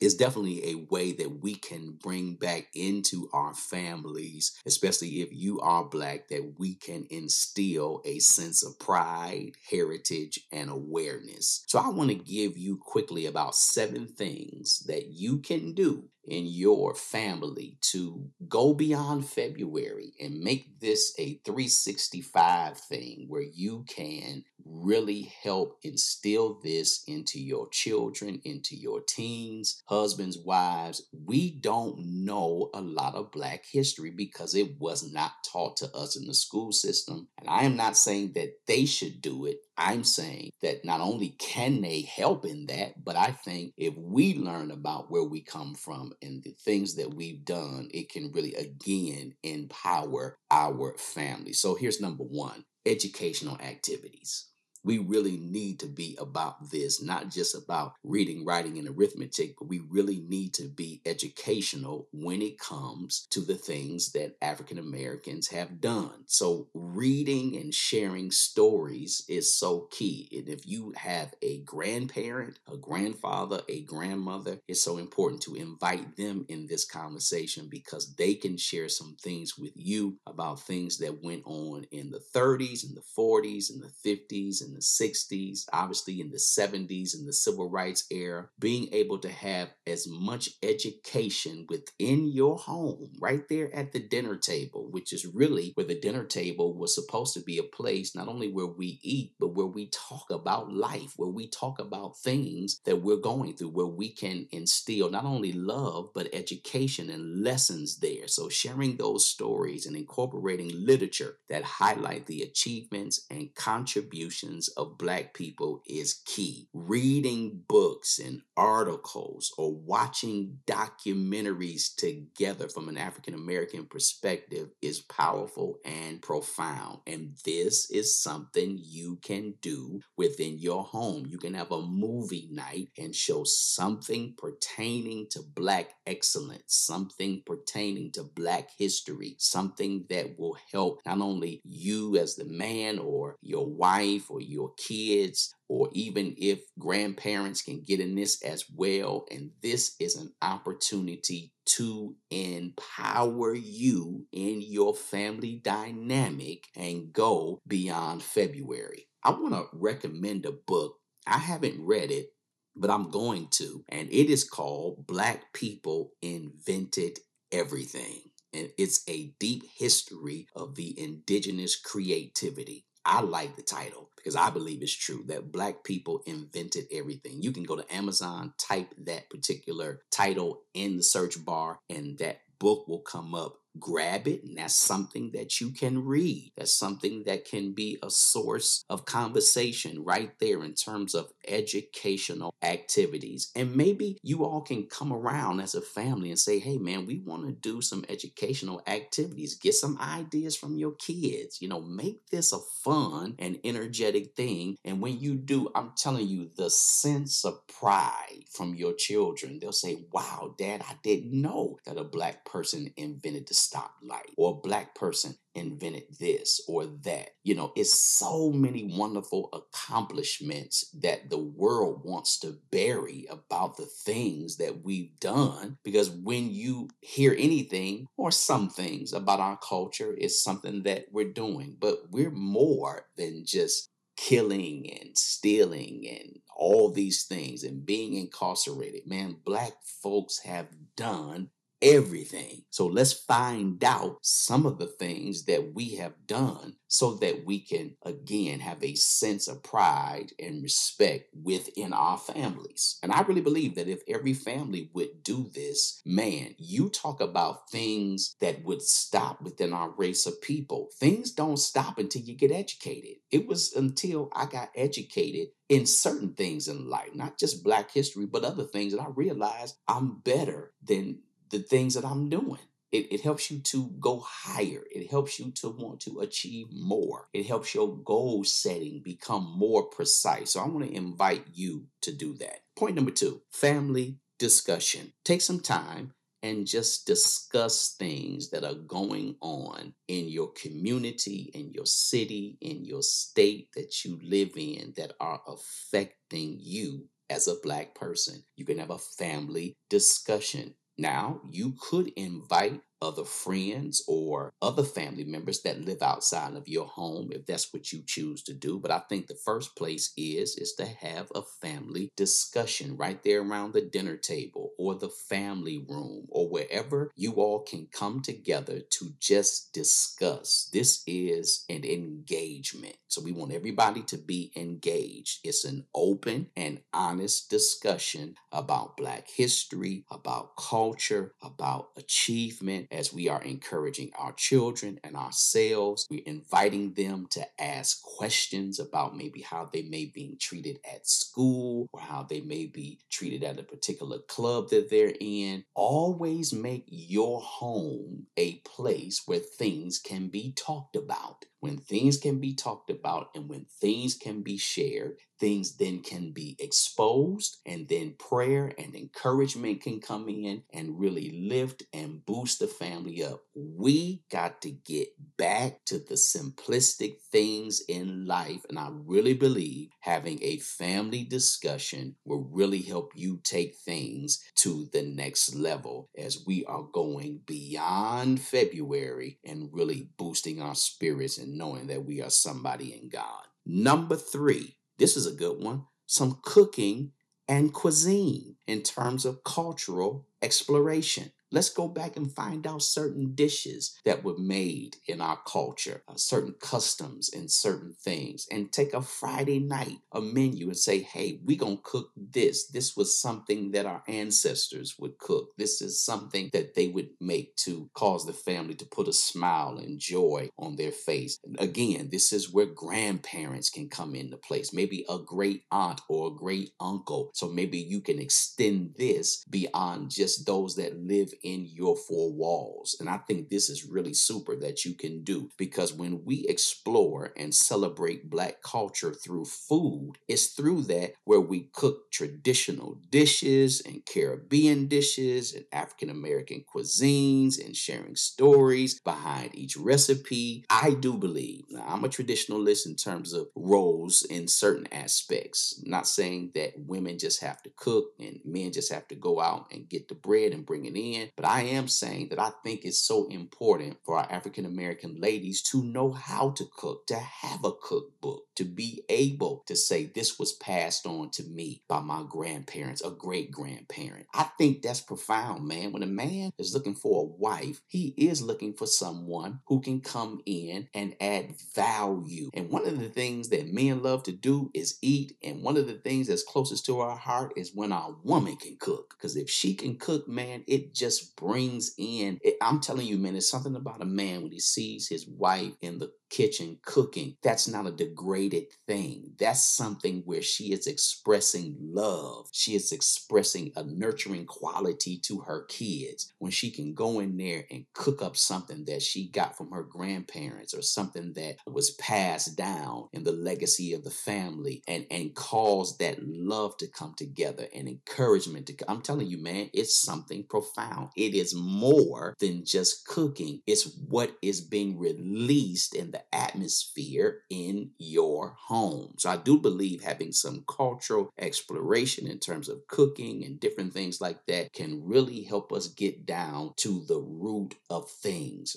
is 0.00 0.14
definitely 0.14 0.64
a 0.64 0.86
way 0.90 1.10
that 1.10 1.42
we 1.42 1.56
can 1.56 1.98
bring 2.00 2.36
back 2.36 2.68
into 2.72 3.28
our 3.32 3.52
families, 3.52 4.52
especially 4.64 5.22
if 5.22 5.28
you 5.32 5.58
are 5.60 5.84
Black, 5.84 6.28
that 6.28 6.54
we 6.56 6.74
can 6.74 7.04
instill 7.10 8.00
a 8.04 8.20
sense 8.20 8.62
of 8.62 8.78
pride, 8.78 9.52
heritage, 9.70 10.38
and 10.52 10.70
awareness. 10.70 11.64
So, 11.66 11.78
I 11.78 11.88
want 11.88 12.10
to 12.10 12.14
give 12.14 12.56
you 12.56 12.76
quickly 12.76 13.26
about 13.26 13.54
seven 13.54 14.06
things 14.06 14.80
that 14.86 15.08
you 15.08 15.38
can 15.38 15.74
do 15.74 16.04
in 16.30 16.46
your 16.46 16.94
family 16.94 17.78
to 17.80 18.30
go 18.48 18.74
beyond 18.74 19.26
February 19.28 20.12
and 20.20 20.40
make 20.40 20.80
this 20.80 21.14
a 21.18 21.40
365 21.44 22.78
thing 22.78 23.26
where 23.28 23.42
you 23.42 23.84
can 23.88 24.44
really 24.64 25.32
help 25.42 25.78
instill 25.82 26.60
this 26.62 27.02
into 27.06 27.40
your 27.40 27.68
children, 27.70 28.40
into 28.44 28.76
your 28.76 29.00
teens, 29.00 29.82
husbands, 29.86 30.38
wives. 30.38 31.02
We 31.12 31.50
don't 31.50 31.98
know 32.24 32.70
a 32.74 32.80
lot 32.80 33.14
of 33.14 33.32
Black 33.32 33.64
history 33.70 34.10
because 34.10 34.54
it 34.54 34.78
was 34.78 35.10
not 35.10 35.32
taught 35.44 35.76
to 35.78 35.90
us 35.94 36.16
in 36.16 36.26
the 36.26 36.34
school 36.34 36.72
system. 36.72 37.28
And 37.38 37.48
I 37.48 37.62
am 37.62 37.76
not 37.76 37.96
saying 37.96 38.32
that 38.34 38.58
they 38.66 38.84
should 38.84 39.20
do 39.20 39.46
it. 39.46 39.58
I'm 39.78 40.04
saying 40.04 40.50
that 40.62 40.84
not 40.84 41.00
only 41.00 41.30
can 41.38 41.80
they 41.80 42.02
help 42.02 42.44
in 42.44 42.66
that, 42.66 43.02
but 43.02 43.16
I 43.16 43.30
think 43.30 43.72
if 43.76 43.94
we 43.96 44.34
learn 44.34 44.72
about 44.72 45.10
where 45.10 45.24
we 45.24 45.40
come 45.40 45.74
from 45.74 46.12
and 46.20 46.42
the 46.42 46.50
things 46.64 46.96
that 46.96 47.14
we've 47.14 47.44
done, 47.44 47.88
it 47.94 48.10
can 48.10 48.32
really 48.32 48.54
again 48.54 49.34
empower 49.44 50.36
our 50.50 50.96
family. 50.98 51.52
So 51.52 51.76
here's 51.76 52.00
number 52.00 52.24
one 52.24 52.64
educational 52.86 53.56
activities 53.60 54.48
we 54.88 54.96
really 54.96 55.36
need 55.36 55.78
to 55.80 55.86
be 55.86 56.16
about 56.18 56.70
this, 56.70 57.02
not 57.02 57.28
just 57.28 57.54
about 57.54 57.92
reading, 58.02 58.46
writing, 58.46 58.78
and 58.78 58.88
arithmetic, 58.88 59.54
but 59.58 59.68
we 59.68 59.80
really 59.80 60.24
need 60.26 60.54
to 60.54 60.66
be 60.66 61.02
educational 61.04 62.08
when 62.10 62.40
it 62.40 62.58
comes 62.58 63.26
to 63.28 63.42
the 63.42 63.54
things 63.54 64.12
that 64.12 64.38
African 64.40 64.78
Americans 64.78 65.48
have 65.48 65.82
done. 65.82 66.24
So, 66.24 66.68
reading 66.72 67.54
and 67.54 67.74
sharing 67.74 68.30
stories 68.30 69.22
is 69.28 69.54
so 69.54 69.88
key. 69.90 70.26
And 70.32 70.48
if 70.48 70.66
you 70.66 70.94
have 70.96 71.34
a 71.42 71.58
grandparent, 71.58 72.58
a 72.66 72.78
grandfather, 72.78 73.60
a 73.68 73.82
grandmother, 73.82 74.58
it's 74.66 74.82
so 74.82 74.96
important 74.96 75.42
to 75.42 75.54
invite 75.54 76.16
them 76.16 76.46
in 76.48 76.66
this 76.66 76.86
conversation 76.86 77.68
because 77.68 78.14
they 78.14 78.32
can 78.32 78.56
share 78.56 78.88
some 78.88 79.18
things 79.20 79.58
with 79.58 79.72
you 79.74 80.16
about 80.26 80.62
things 80.62 80.96
that 80.96 81.22
went 81.22 81.42
on 81.44 81.84
in 81.90 82.10
the 82.10 82.22
30s 82.34 82.88
and 82.88 82.96
the 82.96 83.02
40s 83.02 83.68
and 83.68 83.82
the 83.82 83.92
50s 84.02 84.62
and 84.62 84.77
the 84.78 84.82
60s, 84.82 85.66
obviously 85.72 86.20
in 86.20 86.30
the 86.30 86.38
70s, 86.38 87.18
in 87.18 87.26
the 87.26 87.32
civil 87.32 87.68
rights 87.68 88.06
era, 88.10 88.48
being 88.58 88.88
able 88.92 89.18
to 89.18 89.28
have 89.28 89.70
as 89.86 90.06
much 90.08 90.50
education 90.62 91.66
within 91.68 92.28
your 92.28 92.56
home, 92.56 93.10
right 93.20 93.48
there 93.48 93.74
at 93.74 93.92
the 93.92 94.00
dinner 94.00 94.36
table, 94.36 94.88
which 94.90 95.12
is 95.12 95.26
really 95.26 95.72
where 95.74 95.86
the 95.86 96.00
dinner 96.00 96.24
table 96.24 96.76
was 96.76 96.94
supposed 96.94 97.34
to 97.34 97.40
be 97.40 97.58
a 97.58 97.62
place 97.62 98.14
not 98.14 98.28
only 98.28 98.48
where 98.48 98.66
we 98.66 98.98
eat, 99.02 99.34
but 99.38 99.54
where 99.54 99.66
we 99.66 99.90
talk 99.90 100.30
about 100.30 100.72
life, 100.72 101.12
where 101.16 101.28
we 101.28 101.48
talk 101.48 101.78
about 101.78 102.16
things 102.18 102.80
that 102.84 103.02
we're 103.02 103.16
going 103.16 103.54
through, 103.54 103.70
where 103.70 103.86
we 103.86 104.10
can 104.10 104.46
instill 104.52 105.10
not 105.10 105.24
only 105.24 105.52
love, 105.52 106.10
but 106.14 106.28
education 106.32 107.10
and 107.10 107.42
lessons 107.42 107.98
there. 107.98 108.28
So 108.28 108.48
sharing 108.48 108.96
those 108.96 109.26
stories 109.26 109.86
and 109.86 109.96
incorporating 109.96 110.70
literature 110.74 111.38
that 111.48 111.64
highlight 111.64 112.26
the 112.26 112.42
achievements 112.42 113.26
and 113.30 113.54
contributions 113.54 114.57
of 114.66 114.98
Black 114.98 115.34
people 115.34 115.82
is 115.86 116.22
key. 116.26 116.68
Reading 116.72 117.62
books 117.68 118.18
and 118.18 118.42
articles 118.56 119.54
or 119.56 119.72
watching 119.72 120.58
documentaries 120.66 121.94
together 121.94 122.68
from 122.68 122.88
an 122.88 122.98
African 122.98 123.34
American 123.34 123.86
perspective 123.86 124.70
is 124.82 125.00
powerful 125.00 125.78
and 125.84 126.20
profound. 126.20 126.98
And 127.06 127.36
this 127.44 127.88
is 127.90 128.20
something 128.20 128.80
you 128.82 129.18
can 129.22 129.54
do 129.62 130.00
within 130.16 130.58
your 130.58 130.82
home. 130.82 131.26
You 131.26 131.38
can 131.38 131.54
have 131.54 131.70
a 131.70 131.80
movie 131.80 132.48
night 132.50 132.88
and 132.98 133.14
show 133.14 133.44
something 133.44 134.34
pertaining 134.36 135.26
to 135.30 135.42
Black 135.54 135.90
excellence, 136.06 136.62
something 136.66 137.42
pertaining 137.46 138.10
to 138.12 138.24
Black 138.24 138.70
history, 138.76 139.36
something 139.38 140.06
that 140.08 140.38
will 140.38 140.56
help 140.72 141.00
not 141.06 141.20
only 141.20 141.60
you 141.64 142.16
as 142.16 142.34
the 142.34 142.44
man 142.44 142.98
or 142.98 143.36
your 143.42 143.66
wife 143.66 144.30
or 144.30 144.40
your 144.48 144.72
kids, 144.76 145.54
or 145.68 145.90
even 145.92 146.34
if 146.38 146.60
grandparents 146.78 147.62
can 147.62 147.82
get 147.82 148.00
in 148.00 148.14
this 148.14 148.42
as 148.42 148.64
well. 148.74 149.26
And 149.30 149.50
this 149.62 149.94
is 150.00 150.16
an 150.16 150.32
opportunity 150.42 151.52
to 151.76 152.16
empower 152.30 153.54
you 153.54 154.26
in 154.32 154.62
your 154.62 154.94
family 154.94 155.60
dynamic 155.62 156.64
and 156.74 157.12
go 157.12 157.60
beyond 157.66 158.22
February. 158.22 159.06
I 159.22 159.30
want 159.32 159.52
to 159.52 159.66
recommend 159.72 160.46
a 160.46 160.52
book. 160.52 160.96
I 161.26 161.38
haven't 161.38 161.84
read 161.84 162.10
it, 162.10 162.28
but 162.74 162.90
I'm 162.90 163.10
going 163.10 163.48
to. 163.52 163.84
And 163.88 164.08
it 164.10 164.30
is 164.30 164.48
called 164.48 165.06
Black 165.06 165.52
People 165.52 166.12
Invented 166.22 167.18
Everything. 167.52 168.22
And 168.54 168.70
it's 168.78 169.02
a 169.06 169.34
deep 169.38 169.64
history 169.76 170.46
of 170.56 170.74
the 170.74 170.98
indigenous 170.98 171.76
creativity. 171.76 172.86
I 173.08 173.22
like 173.22 173.56
the 173.56 173.62
title 173.62 174.10
because 174.16 174.36
I 174.36 174.50
believe 174.50 174.82
it's 174.82 174.92
true 174.92 175.24
that 175.28 175.50
black 175.50 175.82
people 175.82 176.22
invented 176.26 176.88
everything. 176.92 177.42
You 177.42 177.52
can 177.52 177.62
go 177.62 177.74
to 177.74 177.94
Amazon, 177.94 178.52
type 178.58 178.94
that 179.06 179.30
particular 179.30 180.02
title 180.10 180.60
in 180.74 180.98
the 180.98 181.02
search 181.02 181.42
bar, 181.42 181.80
and 181.88 182.18
that 182.18 182.42
book 182.58 182.86
will 182.86 183.00
come 183.00 183.34
up 183.34 183.60
grab 183.78 184.26
it 184.28 184.44
and 184.44 184.56
that's 184.56 184.74
something 184.74 185.30
that 185.32 185.60
you 185.60 185.70
can 185.70 186.04
read. 186.04 186.52
That's 186.56 186.72
something 186.72 187.24
that 187.24 187.44
can 187.44 187.72
be 187.72 187.98
a 188.02 188.10
source 188.10 188.84
of 188.88 189.04
conversation 189.04 190.04
right 190.04 190.32
there 190.40 190.62
in 190.64 190.74
terms 190.74 191.14
of 191.14 191.32
educational 191.46 192.54
activities. 192.62 193.50
And 193.54 193.74
maybe 193.74 194.18
you 194.22 194.44
all 194.44 194.60
can 194.60 194.86
come 194.86 195.12
around 195.12 195.60
as 195.60 195.74
a 195.74 195.80
family 195.80 196.30
and 196.30 196.38
say 196.38 196.58
hey 196.58 196.78
man 196.78 197.06
we 197.06 197.18
want 197.18 197.46
to 197.46 197.52
do 197.52 197.80
some 197.80 198.04
educational 198.08 198.82
activities. 198.86 199.54
Get 199.54 199.74
some 199.74 199.98
ideas 200.00 200.56
from 200.56 200.78
your 200.78 200.92
kids. 200.92 201.60
You 201.60 201.68
know 201.68 201.80
make 201.80 202.28
this 202.30 202.52
a 202.52 202.58
fun 202.84 203.34
and 203.38 203.58
energetic 203.64 204.34
thing. 204.34 204.76
And 204.84 205.00
when 205.00 205.18
you 205.18 205.34
do 205.34 205.70
i'm 205.74 205.92
telling 205.96 206.28
you 206.28 206.50
the 206.56 206.70
sense 206.70 207.44
of 207.44 207.66
pride 207.66 208.44
from 208.50 208.74
your 208.74 208.92
children 208.92 209.58
they'll 209.58 209.72
say 209.72 210.04
wow 210.12 210.54
dad 210.58 210.82
i 210.88 210.94
didn't 211.02 211.32
know 211.32 211.78
that 211.86 211.96
a 211.96 212.04
black 212.04 212.44
person 212.44 212.92
invented 212.96 213.46
the 213.48 213.54
stoplight 213.68 214.32
or 214.36 214.52
a 214.52 214.68
black 214.68 214.94
person 214.94 215.36
invented 215.54 216.04
this 216.18 216.60
or 216.68 216.86
that. 217.04 217.30
You 217.42 217.54
know, 217.54 217.72
it's 217.76 217.98
so 217.98 218.50
many 218.50 218.84
wonderful 218.96 219.48
accomplishments 219.52 220.90
that 221.00 221.30
the 221.30 221.38
world 221.38 222.02
wants 222.04 222.38
to 222.40 222.58
bury 222.70 223.26
about 223.30 223.76
the 223.76 223.86
things 223.86 224.56
that 224.56 224.84
we've 224.84 225.18
done. 225.20 225.78
Because 225.84 226.10
when 226.10 226.50
you 226.50 226.88
hear 227.00 227.34
anything 227.38 228.06
or 228.16 228.30
some 228.30 228.68
things 228.68 229.12
about 229.12 229.40
our 229.40 229.58
culture, 229.58 230.14
it's 230.18 230.42
something 230.42 230.82
that 230.84 231.06
we're 231.10 231.32
doing. 231.32 231.76
But 231.78 232.10
we're 232.10 232.30
more 232.30 233.06
than 233.16 233.44
just 233.44 233.88
killing 234.16 234.90
and 235.00 235.16
stealing 235.16 236.04
and 236.08 236.40
all 236.56 236.90
these 236.90 237.24
things 237.24 237.62
and 237.62 237.86
being 237.86 238.14
incarcerated. 238.14 239.06
Man, 239.06 239.36
black 239.44 239.72
folks 240.02 240.40
have 240.40 240.66
done 240.96 241.50
everything. 241.82 242.62
So 242.70 242.86
let's 242.86 243.12
find 243.12 243.82
out 243.84 244.18
some 244.22 244.66
of 244.66 244.78
the 244.78 244.86
things 244.86 245.44
that 245.44 245.74
we 245.74 245.96
have 245.96 246.26
done 246.26 246.74
so 246.88 247.14
that 247.14 247.44
we 247.44 247.60
can 247.60 247.96
again 248.04 248.60
have 248.60 248.82
a 248.82 248.94
sense 248.94 249.46
of 249.48 249.62
pride 249.62 250.32
and 250.38 250.62
respect 250.62 251.28
within 251.42 251.92
our 251.92 252.18
families. 252.18 252.98
And 253.02 253.12
I 253.12 253.22
really 253.22 253.40
believe 253.40 253.74
that 253.74 253.88
if 253.88 254.02
every 254.08 254.34
family 254.34 254.90
would 254.94 255.22
do 255.22 255.50
this, 255.54 256.00
man, 256.04 256.54
you 256.58 256.88
talk 256.88 257.20
about 257.20 257.70
things 257.70 258.34
that 258.40 258.64
would 258.64 258.82
stop 258.82 259.42
within 259.42 259.72
our 259.72 259.90
race 259.90 260.26
of 260.26 260.40
people. 260.42 260.88
Things 260.98 261.32
don't 261.32 261.58
stop 261.58 261.98
until 261.98 262.22
you 262.22 262.34
get 262.34 262.50
educated. 262.50 263.16
It 263.30 263.46
was 263.46 263.72
until 263.74 264.30
I 264.34 264.46
got 264.46 264.70
educated 264.74 265.48
in 265.68 265.84
certain 265.84 266.32
things 266.32 266.66
in 266.66 266.88
life, 266.88 267.14
not 267.14 267.38
just 267.38 267.62
black 267.62 267.90
history, 267.90 268.24
but 268.24 268.44
other 268.44 268.64
things 268.64 268.92
that 268.92 269.02
I 269.02 269.08
realized 269.14 269.76
I'm 269.86 270.20
better 270.20 270.72
than 270.82 271.20
the 271.50 271.58
things 271.58 271.94
that 271.94 272.04
I'm 272.04 272.28
doing. 272.28 272.60
It, 272.90 273.12
it 273.12 273.20
helps 273.20 273.50
you 273.50 273.58
to 273.60 273.90
go 274.00 274.20
higher. 274.20 274.82
It 274.90 275.10
helps 275.10 275.38
you 275.38 275.50
to 275.56 275.68
want 275.68 276.00
to 276.00 276.20
achieve 276.20 276.68
more. 276.72 277.28
It 277.34 277.44
helps 277.44 277.74
your 277.74 277.94
goal 277.98 278.44
setting 278.44 279.02
become 279.04 279.44
more 279.56 279.84
precise. 279.84 280.52
So 280.52 280.60
I 280.60 280.68
want 280.68 280.86
to 280.86 280.94
invite 280.94 281.44
you 281.52 281.86
to 282.02 282.12
do 282.12 282.34
that. 282.38 282.60
Point 282.76 282.96
number 282.96 283.10
two 283.10 283.42
family 283.50 284.16
discussion. 284.38 285.12
Take 285.24 285.42
some 285.42 285.60
time 285.60 286.14
and 286.42 286.66
just 286.66 287.06
discuss 287.06 287.94
things 287.98 288.50
that 288.50 288.64
are 288.64 288.74
going 288.74 289.36
on 289.40 289.92
in 290.06 290.28
your 290.28 290.52
community, 290.52 291.50
in 291.54 291.72
your 291.72 291.86
city, 291.86 292.56
in 292.60 292.84
your 292.84 293.02
state 293.02 293.68
that 293.74 294.04
you 294.04 294.18
live 294.22 294.52
in 294.56 294.94
that 294.96 295.12
are 295.20 295.42
affecting 295.46 296.56
you 296.60 297.08
as 297.28 297.48
a 297.48 297.56
black 297.62 297.94
person. 297.94 298.42
You 298.56 298.64
can 298.64 298.78
have 298.78 298.90
a 298.90 298.98
family 298.98 299.76
discussion. 299.90 300.74
Now, 300.98 301.40
you 301.50 301.74
could 301.80 302.08
invite 302.16 302.82
other 303.00 303.24
friends 303.24 304.02
or 304.08 304.52
other 304.62 304.82
family 304.82 305.24
members 305.24 305.62
that 305.62 305.80
live 305.80 306.02
outside 306.02 306.54
of 306.54 306.68
your 306.68 306.86
home 306.86 307.30
if 307.32 307.46
that's 307.46 307.72
what 307.72 307.92
you 307.92 308.02
choose 308.06 308.42
to 308.42 308.54
do. 308.54 308.78
But 308.78 308.90
i 308.90 308.98
think 309.08 309.26
the 309.26 309.34
first 309.34 309.76
place 309.76 310.12
is 310.16 310.56
is 310.56 310.72
to 310.74 310.86
have 310.86 311.30
a 311.34 311.42
family 311.42 312.10
discussion 312.16 312.96
right 312.96 313.22
there 313.22 313.40
around 313.42 313.72
the 313.72 313.80
dinner 313.82 314.16
table 314.16 314.72
or 314.78 314.94
the 314.94 315.08
family 315.08 315.84
room 315.88 316.26
or 316.30 316.48
wherever 316.48 317.10
you 317.16 317.32
all 317.34 317.60
can 317.60 317.86
come 317.92 318.20
together 318.20 318.80
to 318.80 319.12
just 319.20 319.72
discuss. 319.72 320.68
This 320.72 321.02
is 321.06 321.64
an 321.68 321.84
engagement. 321.84 322.96
So 323.08 323.22
we 323.22 323.32
want 323.32 323.52
everybody 323.52 324.02
to 324.02 324.18
be 324.18 324.52
engaged. 324.56 325.40
It's 325.44 325.64
an 325.64 325.86
open 325.94 326.50
and 326.56 326.80
honest 326.92 327.50
discussion 327.50 328.34
about 328.52 328.96
black 328.96 329.28
history 329.28 330.04
about 330.10 330.56
culture 330.56 331.34
about 331.42 331.90
achievement 331.96 332.87
as 332.90 333.12
we 333.12 333.28
are 333.28 333.42
encouraging 333.42 334.10
our 334.18 334.32
children 334.32 334.98
and 335.04 335.16
ourselves. 335.16 336.06
We're 336.10 336.22
inviting 336.26 336.94
them 336.94 337.26
to 337.30 337.46
ask 337.60 338.02
questions 338.02 338.78
about 338.78 339.16
maybe 339.16 339.42
how 339.42 339.68
they 339.72 339.82
may 339.82 340.06
be 340.06 340.36
treated 340.40 340.80
at 340.90 341.06
school 341.06 341.88
or 341.92 342.00
how 342.00 342.22
they 342.22 342.40
may 342.40 342.66
be 342.66 343.00
treated 343.10 343.44
at 343.44 343.58
a 343.58 343.62
particular 343.62 344.18
club 344.18 344.70
that 344.70 344.90
they're 344.90 345.14
in. 345.20 345.64
Always 345.74 346.52
make 346.52 346.84
your 346.88 347.40
home 347.40 348.26
a 348.36 348.56
place 348.56 349.22
where 349.26 349.38
things 349.38 349.98
can 349.98 350.28
be 350.28 350.52
talked 350.52 350.96
about. 350.96 351.44
When 351.60 351.78
things 351.78 352.18
can 352.18 352.38
be 352.38 352.54
talked 352.54 352.90
about 352.90 353.30
and 353.34 353.48
when 353.48 353.66
things 353.80 354.14
can 354.14 354.42
be 354.42 354.56
shared, 354.56 355.18
things 355.38 355.76
then 355.76 356.00
can 356.00 356.32
be 356.32 356.56
exposed, 356.58 357.58
and 357.64 357.88
then 357.88 358.14
prayer 358.18 358.72
and 358.78 358.94
encouragement 358.94 359.80
can 359.80 360.00
come 360.00 360.28
in 360.28 360.62
and 360.72 360.98
really 360.98 361.30
lift 361.48 361.84
and 361.92 362.24
boost 362.26 362.58
the 362.58 362.66
family 362.66 363.22
up. 363.24 363.40
We 363.54 364.22
got 364.30 364.60
to 364.62 364.70
get 364.70 365.08
back 365.36 365.84
to 365.86 365.98
the 365.98 366.14
simplistic 366.14 367.20
things 367.30 367.82
in 367.88 368.26
life, 368.26 368.64
and 368.68 368.78
I 368.78 368.88
really 368.92 369.34
believe 369.34 369.90
having 370.00 370.42
a 370.42 370.58
family 370.58 371.24
discussion 371.24 372.16
will 372.24 372.48
really 372.50 372.82
help 372.82 373.12
you 373.14 373.40
take 373.44 373.76
things 373.76 374.42
to 374.56 374.88
the 374.92 375.02
next 375.02 375.54
level 375.54 376.08
as 376.16 376.44
we 376.46 376.64
are 376.64 376.86
going 376.92 377.40
beyond 377.46 378.40
February 378.40 379.38
and 379.44 379.68
really 379.72 380.08
boosting 380.18 380.60
our 380.60 380.74
spirits 380.74 381.38
and 381.38 381.47
knowing 381.56 381.86
that 381.88 382.04
we 382.04 382.22
are 382.22 382.30
somebody 382.30 382.92
in 382.94 383.08
God. 383.08 383.44
Number 383.64 384.16
three, 384.16 384.76
this 384.98 385.16
is 385.16 385.26
a 385.26 385.32
good 385.32 385.62
one. 385.62 385.84
Some 386.06 386.40
cooking 386.42 387.12
and 387.46 387.72
cuisine 387.72 388.56
in 388.66 388.82
terms 388.82 389.24
of 389.24 389.44
cultural 389.44 390.26
exploration. 390.42 391.32
Let's 391.50 391.70
go 391.70 391.88
back 391.88 392.16
and 392.16 392.30
find 392.30 392.66
out 392.66 392.82
certain 392.82 393.34
dishes 393.34 393.98
that 394.04 394.22
were 394.22 394.36
made 394.36 394.96
in 395.06 395.20
our 395.22 395.38
culture, 395.46 396.02
uh, 396.06 396.16
certain 396.16 396.54
customs 396.60 397.30
and 397.32 397.50
certain 397.50 397.94
things, 397.94 398.46
and 398.50 398.70
take 398.70 398.92
a 398.92 399.00
Friday 399.00 399.58
night, 399.58 399.98
a 400.12 400.20
menu, 400.20 400.66
and 400.66 400.76
say, 400.76 401.00
hey, 401.00 401.40
we're 401.42 401.56
going 401.56 401.78
to 401.78 401.82
cook 401.82 402.10
this. 402.16 402.68
This 402.68 402.96
was 402.96 403.18
something 403.18 403.70
that 403.70 403.86
our 403.86 404.02
ancestors 404.08 404.96
would 404.98 405.18
cook. 405.18 405.50
This 405.56 405.80
is 405.80 406.04
something 406.04 406.50
that 406.52 406.74
they 406.74 406.88
would 406.88 407.10
make 407.18 407.56
to 407.56 407.88
cause 407.94 408.26
the 408.26 408.34
family 408.34 408.74
to 408.74 408.84
put 408.84 409.08
a 409.08 409.12
smile 409.12 409.78
and 409.78 409.98
joy 409.98 410.50
on 410.58 410.76
their 410.76 410.92
face. 410.92 411.38
And 411.44 411.58
again, 411.58 412.10
this 412.12 412.32
is 412.32 412.52
where 412.52 412.66
grandparents 412.66 413.70
can 413.70 413.88
come 413.88 414.14
into 414.14 414.36
place, 414.36 414.74
maybe 414.74 415.06
a 415.08 415.18
great 415.18 415.62
aunt 415.70 416.02
or 416.08 416.28
a 416.28 416.34
great 416.34 416.72
uncle. 416.78 417.30
So 417.32 417.48
maybe 417.48 417.78
you 417.78 418.02
can 418.02 418.18
extend 418.18 418.94
this 418.98 419.44
beyond 419.48 420.10
just 420.10 420.44
those 420.44 420.76
that 420.76 420.98
live 420.98 421.32
in 421.42 421.66
your 421.66 421.96
four 421.96 422.32
walls. 422.32 422.96
And 423.00 423.08
I 423.08 423.18
think 423.18 423.48
this 423.48 423.68
is 423.68 423.84
really 423.84 424.14
super 424.14 424.56
that 424.56 424.84
you 424.84 424.94
can 424.94 425.22
do 425.24 425.50
because 425.56 425.92
when 425.92 426.24
we 426.24 426.46
explore 426.48 427.32
and 427.36 427.54
celebrate 427.54 428.30
Black 428.30 428.62
culture 428.62 429.12
through 429.12 429.44
food, 429.46 430.14
it's 430.28 430.48
through 430.48 430.82
that 430.84 431.12
where 431.24 431.40
we 431.40 431.68
cook 431.72 432.10
traditional 432.10 432.98
dishes 433.10 433.80
and 433.84 434.04
Caribbean 434.06 434.86
dishes 434.88 435.54
and 435.54 435.64
African 435.72 436.10
American 436.10 436.64
cuisines 436.74 437.64
and 437.64 437.76
sharing 437.76 438.16
stories 438.16 438.98
behind 439.00 439.54
each 439.54 439.76
recipe. 439.76 440.64
I 440.70 440.90
do 440.90 441.16
believe, 441.16 441.64
now 441.70 441.84
I'm 441.86 442.04
a 442.04 442.08
traditionalist 442.08 442.86
in 442.86 442.96
terms 442.96 443.32
of 443.32 443.48
roles 443.54 444.24
in 444.24 444.48
certain 444.48 444.86
aspects. 444.92 445.80
Not 445.84 446.06
saying 446.06 446.52
that 446.54 446.74
women 446.76 447.18
just 447.18 447.42
have 447.42 447.62
to 447.62 447.70
cook 447.76 448.12
and 448.18 448.40
men 448.44 448.72
just 448.72 448.92
have 448.92 449.08
to 449.08 449.14
go 449.14 449.40
out 449.40 449.66
and 449.72 449.88
get 449.88 450.08
the 450.08 450.14
bread 450.14 450.52
and 450.52 450.66
bring 450.66 450.84
it 450.84 450.96
in. 450.96 451.27
But 451.36 451.46
I 451.46 451.62
am 451.62 451.88
saying 451.88 452.28
that 452.30 452.38
I 452.38 452.50
think 452.64 452.84
it's 452.84 453.00
so 453.00 453.26
important 453.28 453.98
for 454.04 454.18
our 454.18 454.30
African 454.30 454.66
American 454.66 455.20
ladies 455.20 455.62
to 455.62 455.82
know 455.82 456.12
how 456.12 456.50
to 456.50 456.64
cook, 456.76 457.06
to 457.08 457.16
have 457.16 457.64
a 457.64 457.72
cookbook, 457.72 458.44
to 458.56 458.64
be 458.64 459.02
able 459.08 459.62
to 459.66 459.76
say, 459.76 460.06
This 460.06 460.38
was 460.38 460.52
passed 460.52 461.06
on 461.06 461.30
to 461.30 461.42
me 461.44 461.82
by 461.88 462.00
my 462.00 462.24
grandparents, 462.28 463.02
a 463.04 463.10
great 463.10 463.50
grandparent. 463.50 464.26
I 464.34 464.44
think 464.58 464.82
that's 464.82 465.00
profound, 465.00 465.66
man. 465.66 465.92
When 465.92 466.02
a 466.02 466.06
man 466.06 466.52
is 466.58 466.74
looking 466.74 466.94
for 466.94 467.22
a 467.22 467.26
wife, 467.26 467.80
he 467.86 468.14
is 468.16 468.42
looking 468.42 468.74
for 468.74 468.86
someone 468.86 469.60
who 469.66 469.80
can 469.80 470.00
come 470.00 470.40
in 470.46 470.88
and 470.94 471.14
add 471.20 471.54
value. 471.74 472.50
And 472.54 472.70
one 472.70 472.86
of 472.86 472.98
the 472.98 473.08
things 473.08 473.48
that 473.50 473.72
men 473.72 474.02
love 474.02 474.22
to 474.24 474.32
do 474.32 474.70
is 474.74 474.98
eat. 475.02 475.36
And 475.42 475.62
one 475.62 475.76
of 475.76 475.86
the 475.86 475.94
things 475.94 476.28
that's 476.28 476.42
closest 476.42 476.86
to 476.86 477.00
our 477.00 477.16
heart 477.16 477.52
is 477.56 477.74
when 477.74 477.92
our 477.92 478.16
woman 478.22 478.56
can 478.56 478.76
cook. 478.78 479.14
Because 479.16 479.36
if 479.36 479.48
she 479.48 479.74
can 479.74 479.96
cook, 479.96 480.28
man, 480.28 480.64
it 480.66 480.94
just 480.94 481.17
just 481.18 481.36
brings 481.36 481.94
in, 481.98 482.38
it, 482.42 482.56
I'm 482.62 482.80
telling 482.80 483.06
you, 483.06 483.18
man, 483.18 483.36
it's 483.36 483.50
something 483.50 483.76
about 483.76 484.02
a 484.02 484.06
man 484.06 484.42
when 484.42 484.52
he 484.52 484.60
sees 484.60 485.08
his 485.08 485.26
wife 485.28 485.72
in 485.80 485.98
the 485.98 486.10
kitchen 486.30 486.78
cooking. 486.82 487.36
That's 487.42 487.68
not 487.68 487.86
a 487.86 487.92
degraded 487.92 488.64
thing. 488.86 489.32
That's 489.38 489.64
something 489.64 490.22
where 490.24 490.42
she 490.42 490.72
is 490.72 490.86
expressing 490.86 491.76
love. 491.80 492.48
She 492.52 492.74
is 492.74 492.92
expressing 492.92 493.72
a 493.76 493.84
nurturing 493.84 494.46
quality 494.46 495.18
to 495.24 495.40
her 495.40 495.64
kids 495.68 496.32
when 496.38 496.50
she 496.50 496.70
can 496.70 496.94
go 496.94 497.20
in 497.20 497.36
there 497.36 497.64
and 497.70 497.86
cook 497.94 498.22
up 498.22 498.36
something 498.36 498.84
that 498.86 499.02
she 499.02 499.28
got 499.28 499.56
from 499.56 499.70
her 499.70 499.82
grandparents 499.82 500.74
or 500.74 500.82
something 500.82 501.32
that 501.34 501.56
was 501.66 501.92
passed 501.92 502.56
down 502.56 503.08
in 503.12 503.24
the 503.24 503.32
legacy 503.32 503.92
of 503.92 504.04
the 504.04 504.10
family 504.10 504.82
and, 504.86 505.06
and 505.10 505.34
cause 505.34 505.96
that 505.98 506.18
love 506.22 506.76
to 506.78 506.86
come 506.86 507.14
together 507.16 507.66
and 507.74 507.88
encouragement 507.88 508.66
to 508.66 508.72
come. 508.74 508.96
I'm 508.96 509.02
telling 509.02 509.26
you, 509.26 509.38
man, 509.38 509.70
it's 509.72 509.94
something 509.94 510.44
profound. 510.44 511.10
It 511.16 511.34
is 511.34 511.54
more 511.54 512.34
than 512.38 512.64
just 512.64 513.06
cooking. 513.06 513.60
It's 513.66 513.96
what 514.08 514.36
is 514.42 514.60
being 514.60 514.98
released 514.98 515.94
in 515.94 516.10
the 516.10 516.17
the 516.18 516.34
atmosphere 516.34 517.42
in 517.50 517.90
your 517.98 518.56
home. 518.58 519.14
So 519.18 519.30
I 519.30 519.36
do 519.36 519.58
believe 519.58 520.02
having 520.02 520.32
some 520.32 520.64
cultural 520.68 521.30
exploration 521.38 522.26
in 522.26 522.38
terms 522.38 522.68
of 522.68 522.86
cooking 522.88 523.44
and 523.44 523.60
different 523.60 523.92
things 523.92 524.20
like 524.20 524.46
that 524.46 524.72
can 524.72 525.02
really 525.04 525.42
help 525.44 525.72
us 525.72 525.88
get 525.88 526.26
down 526.26 526.72
to 526.78 527.04
the 527.06 527.20
root 527.20 527.74
of 527.90 528.10
things. 528.10 528.76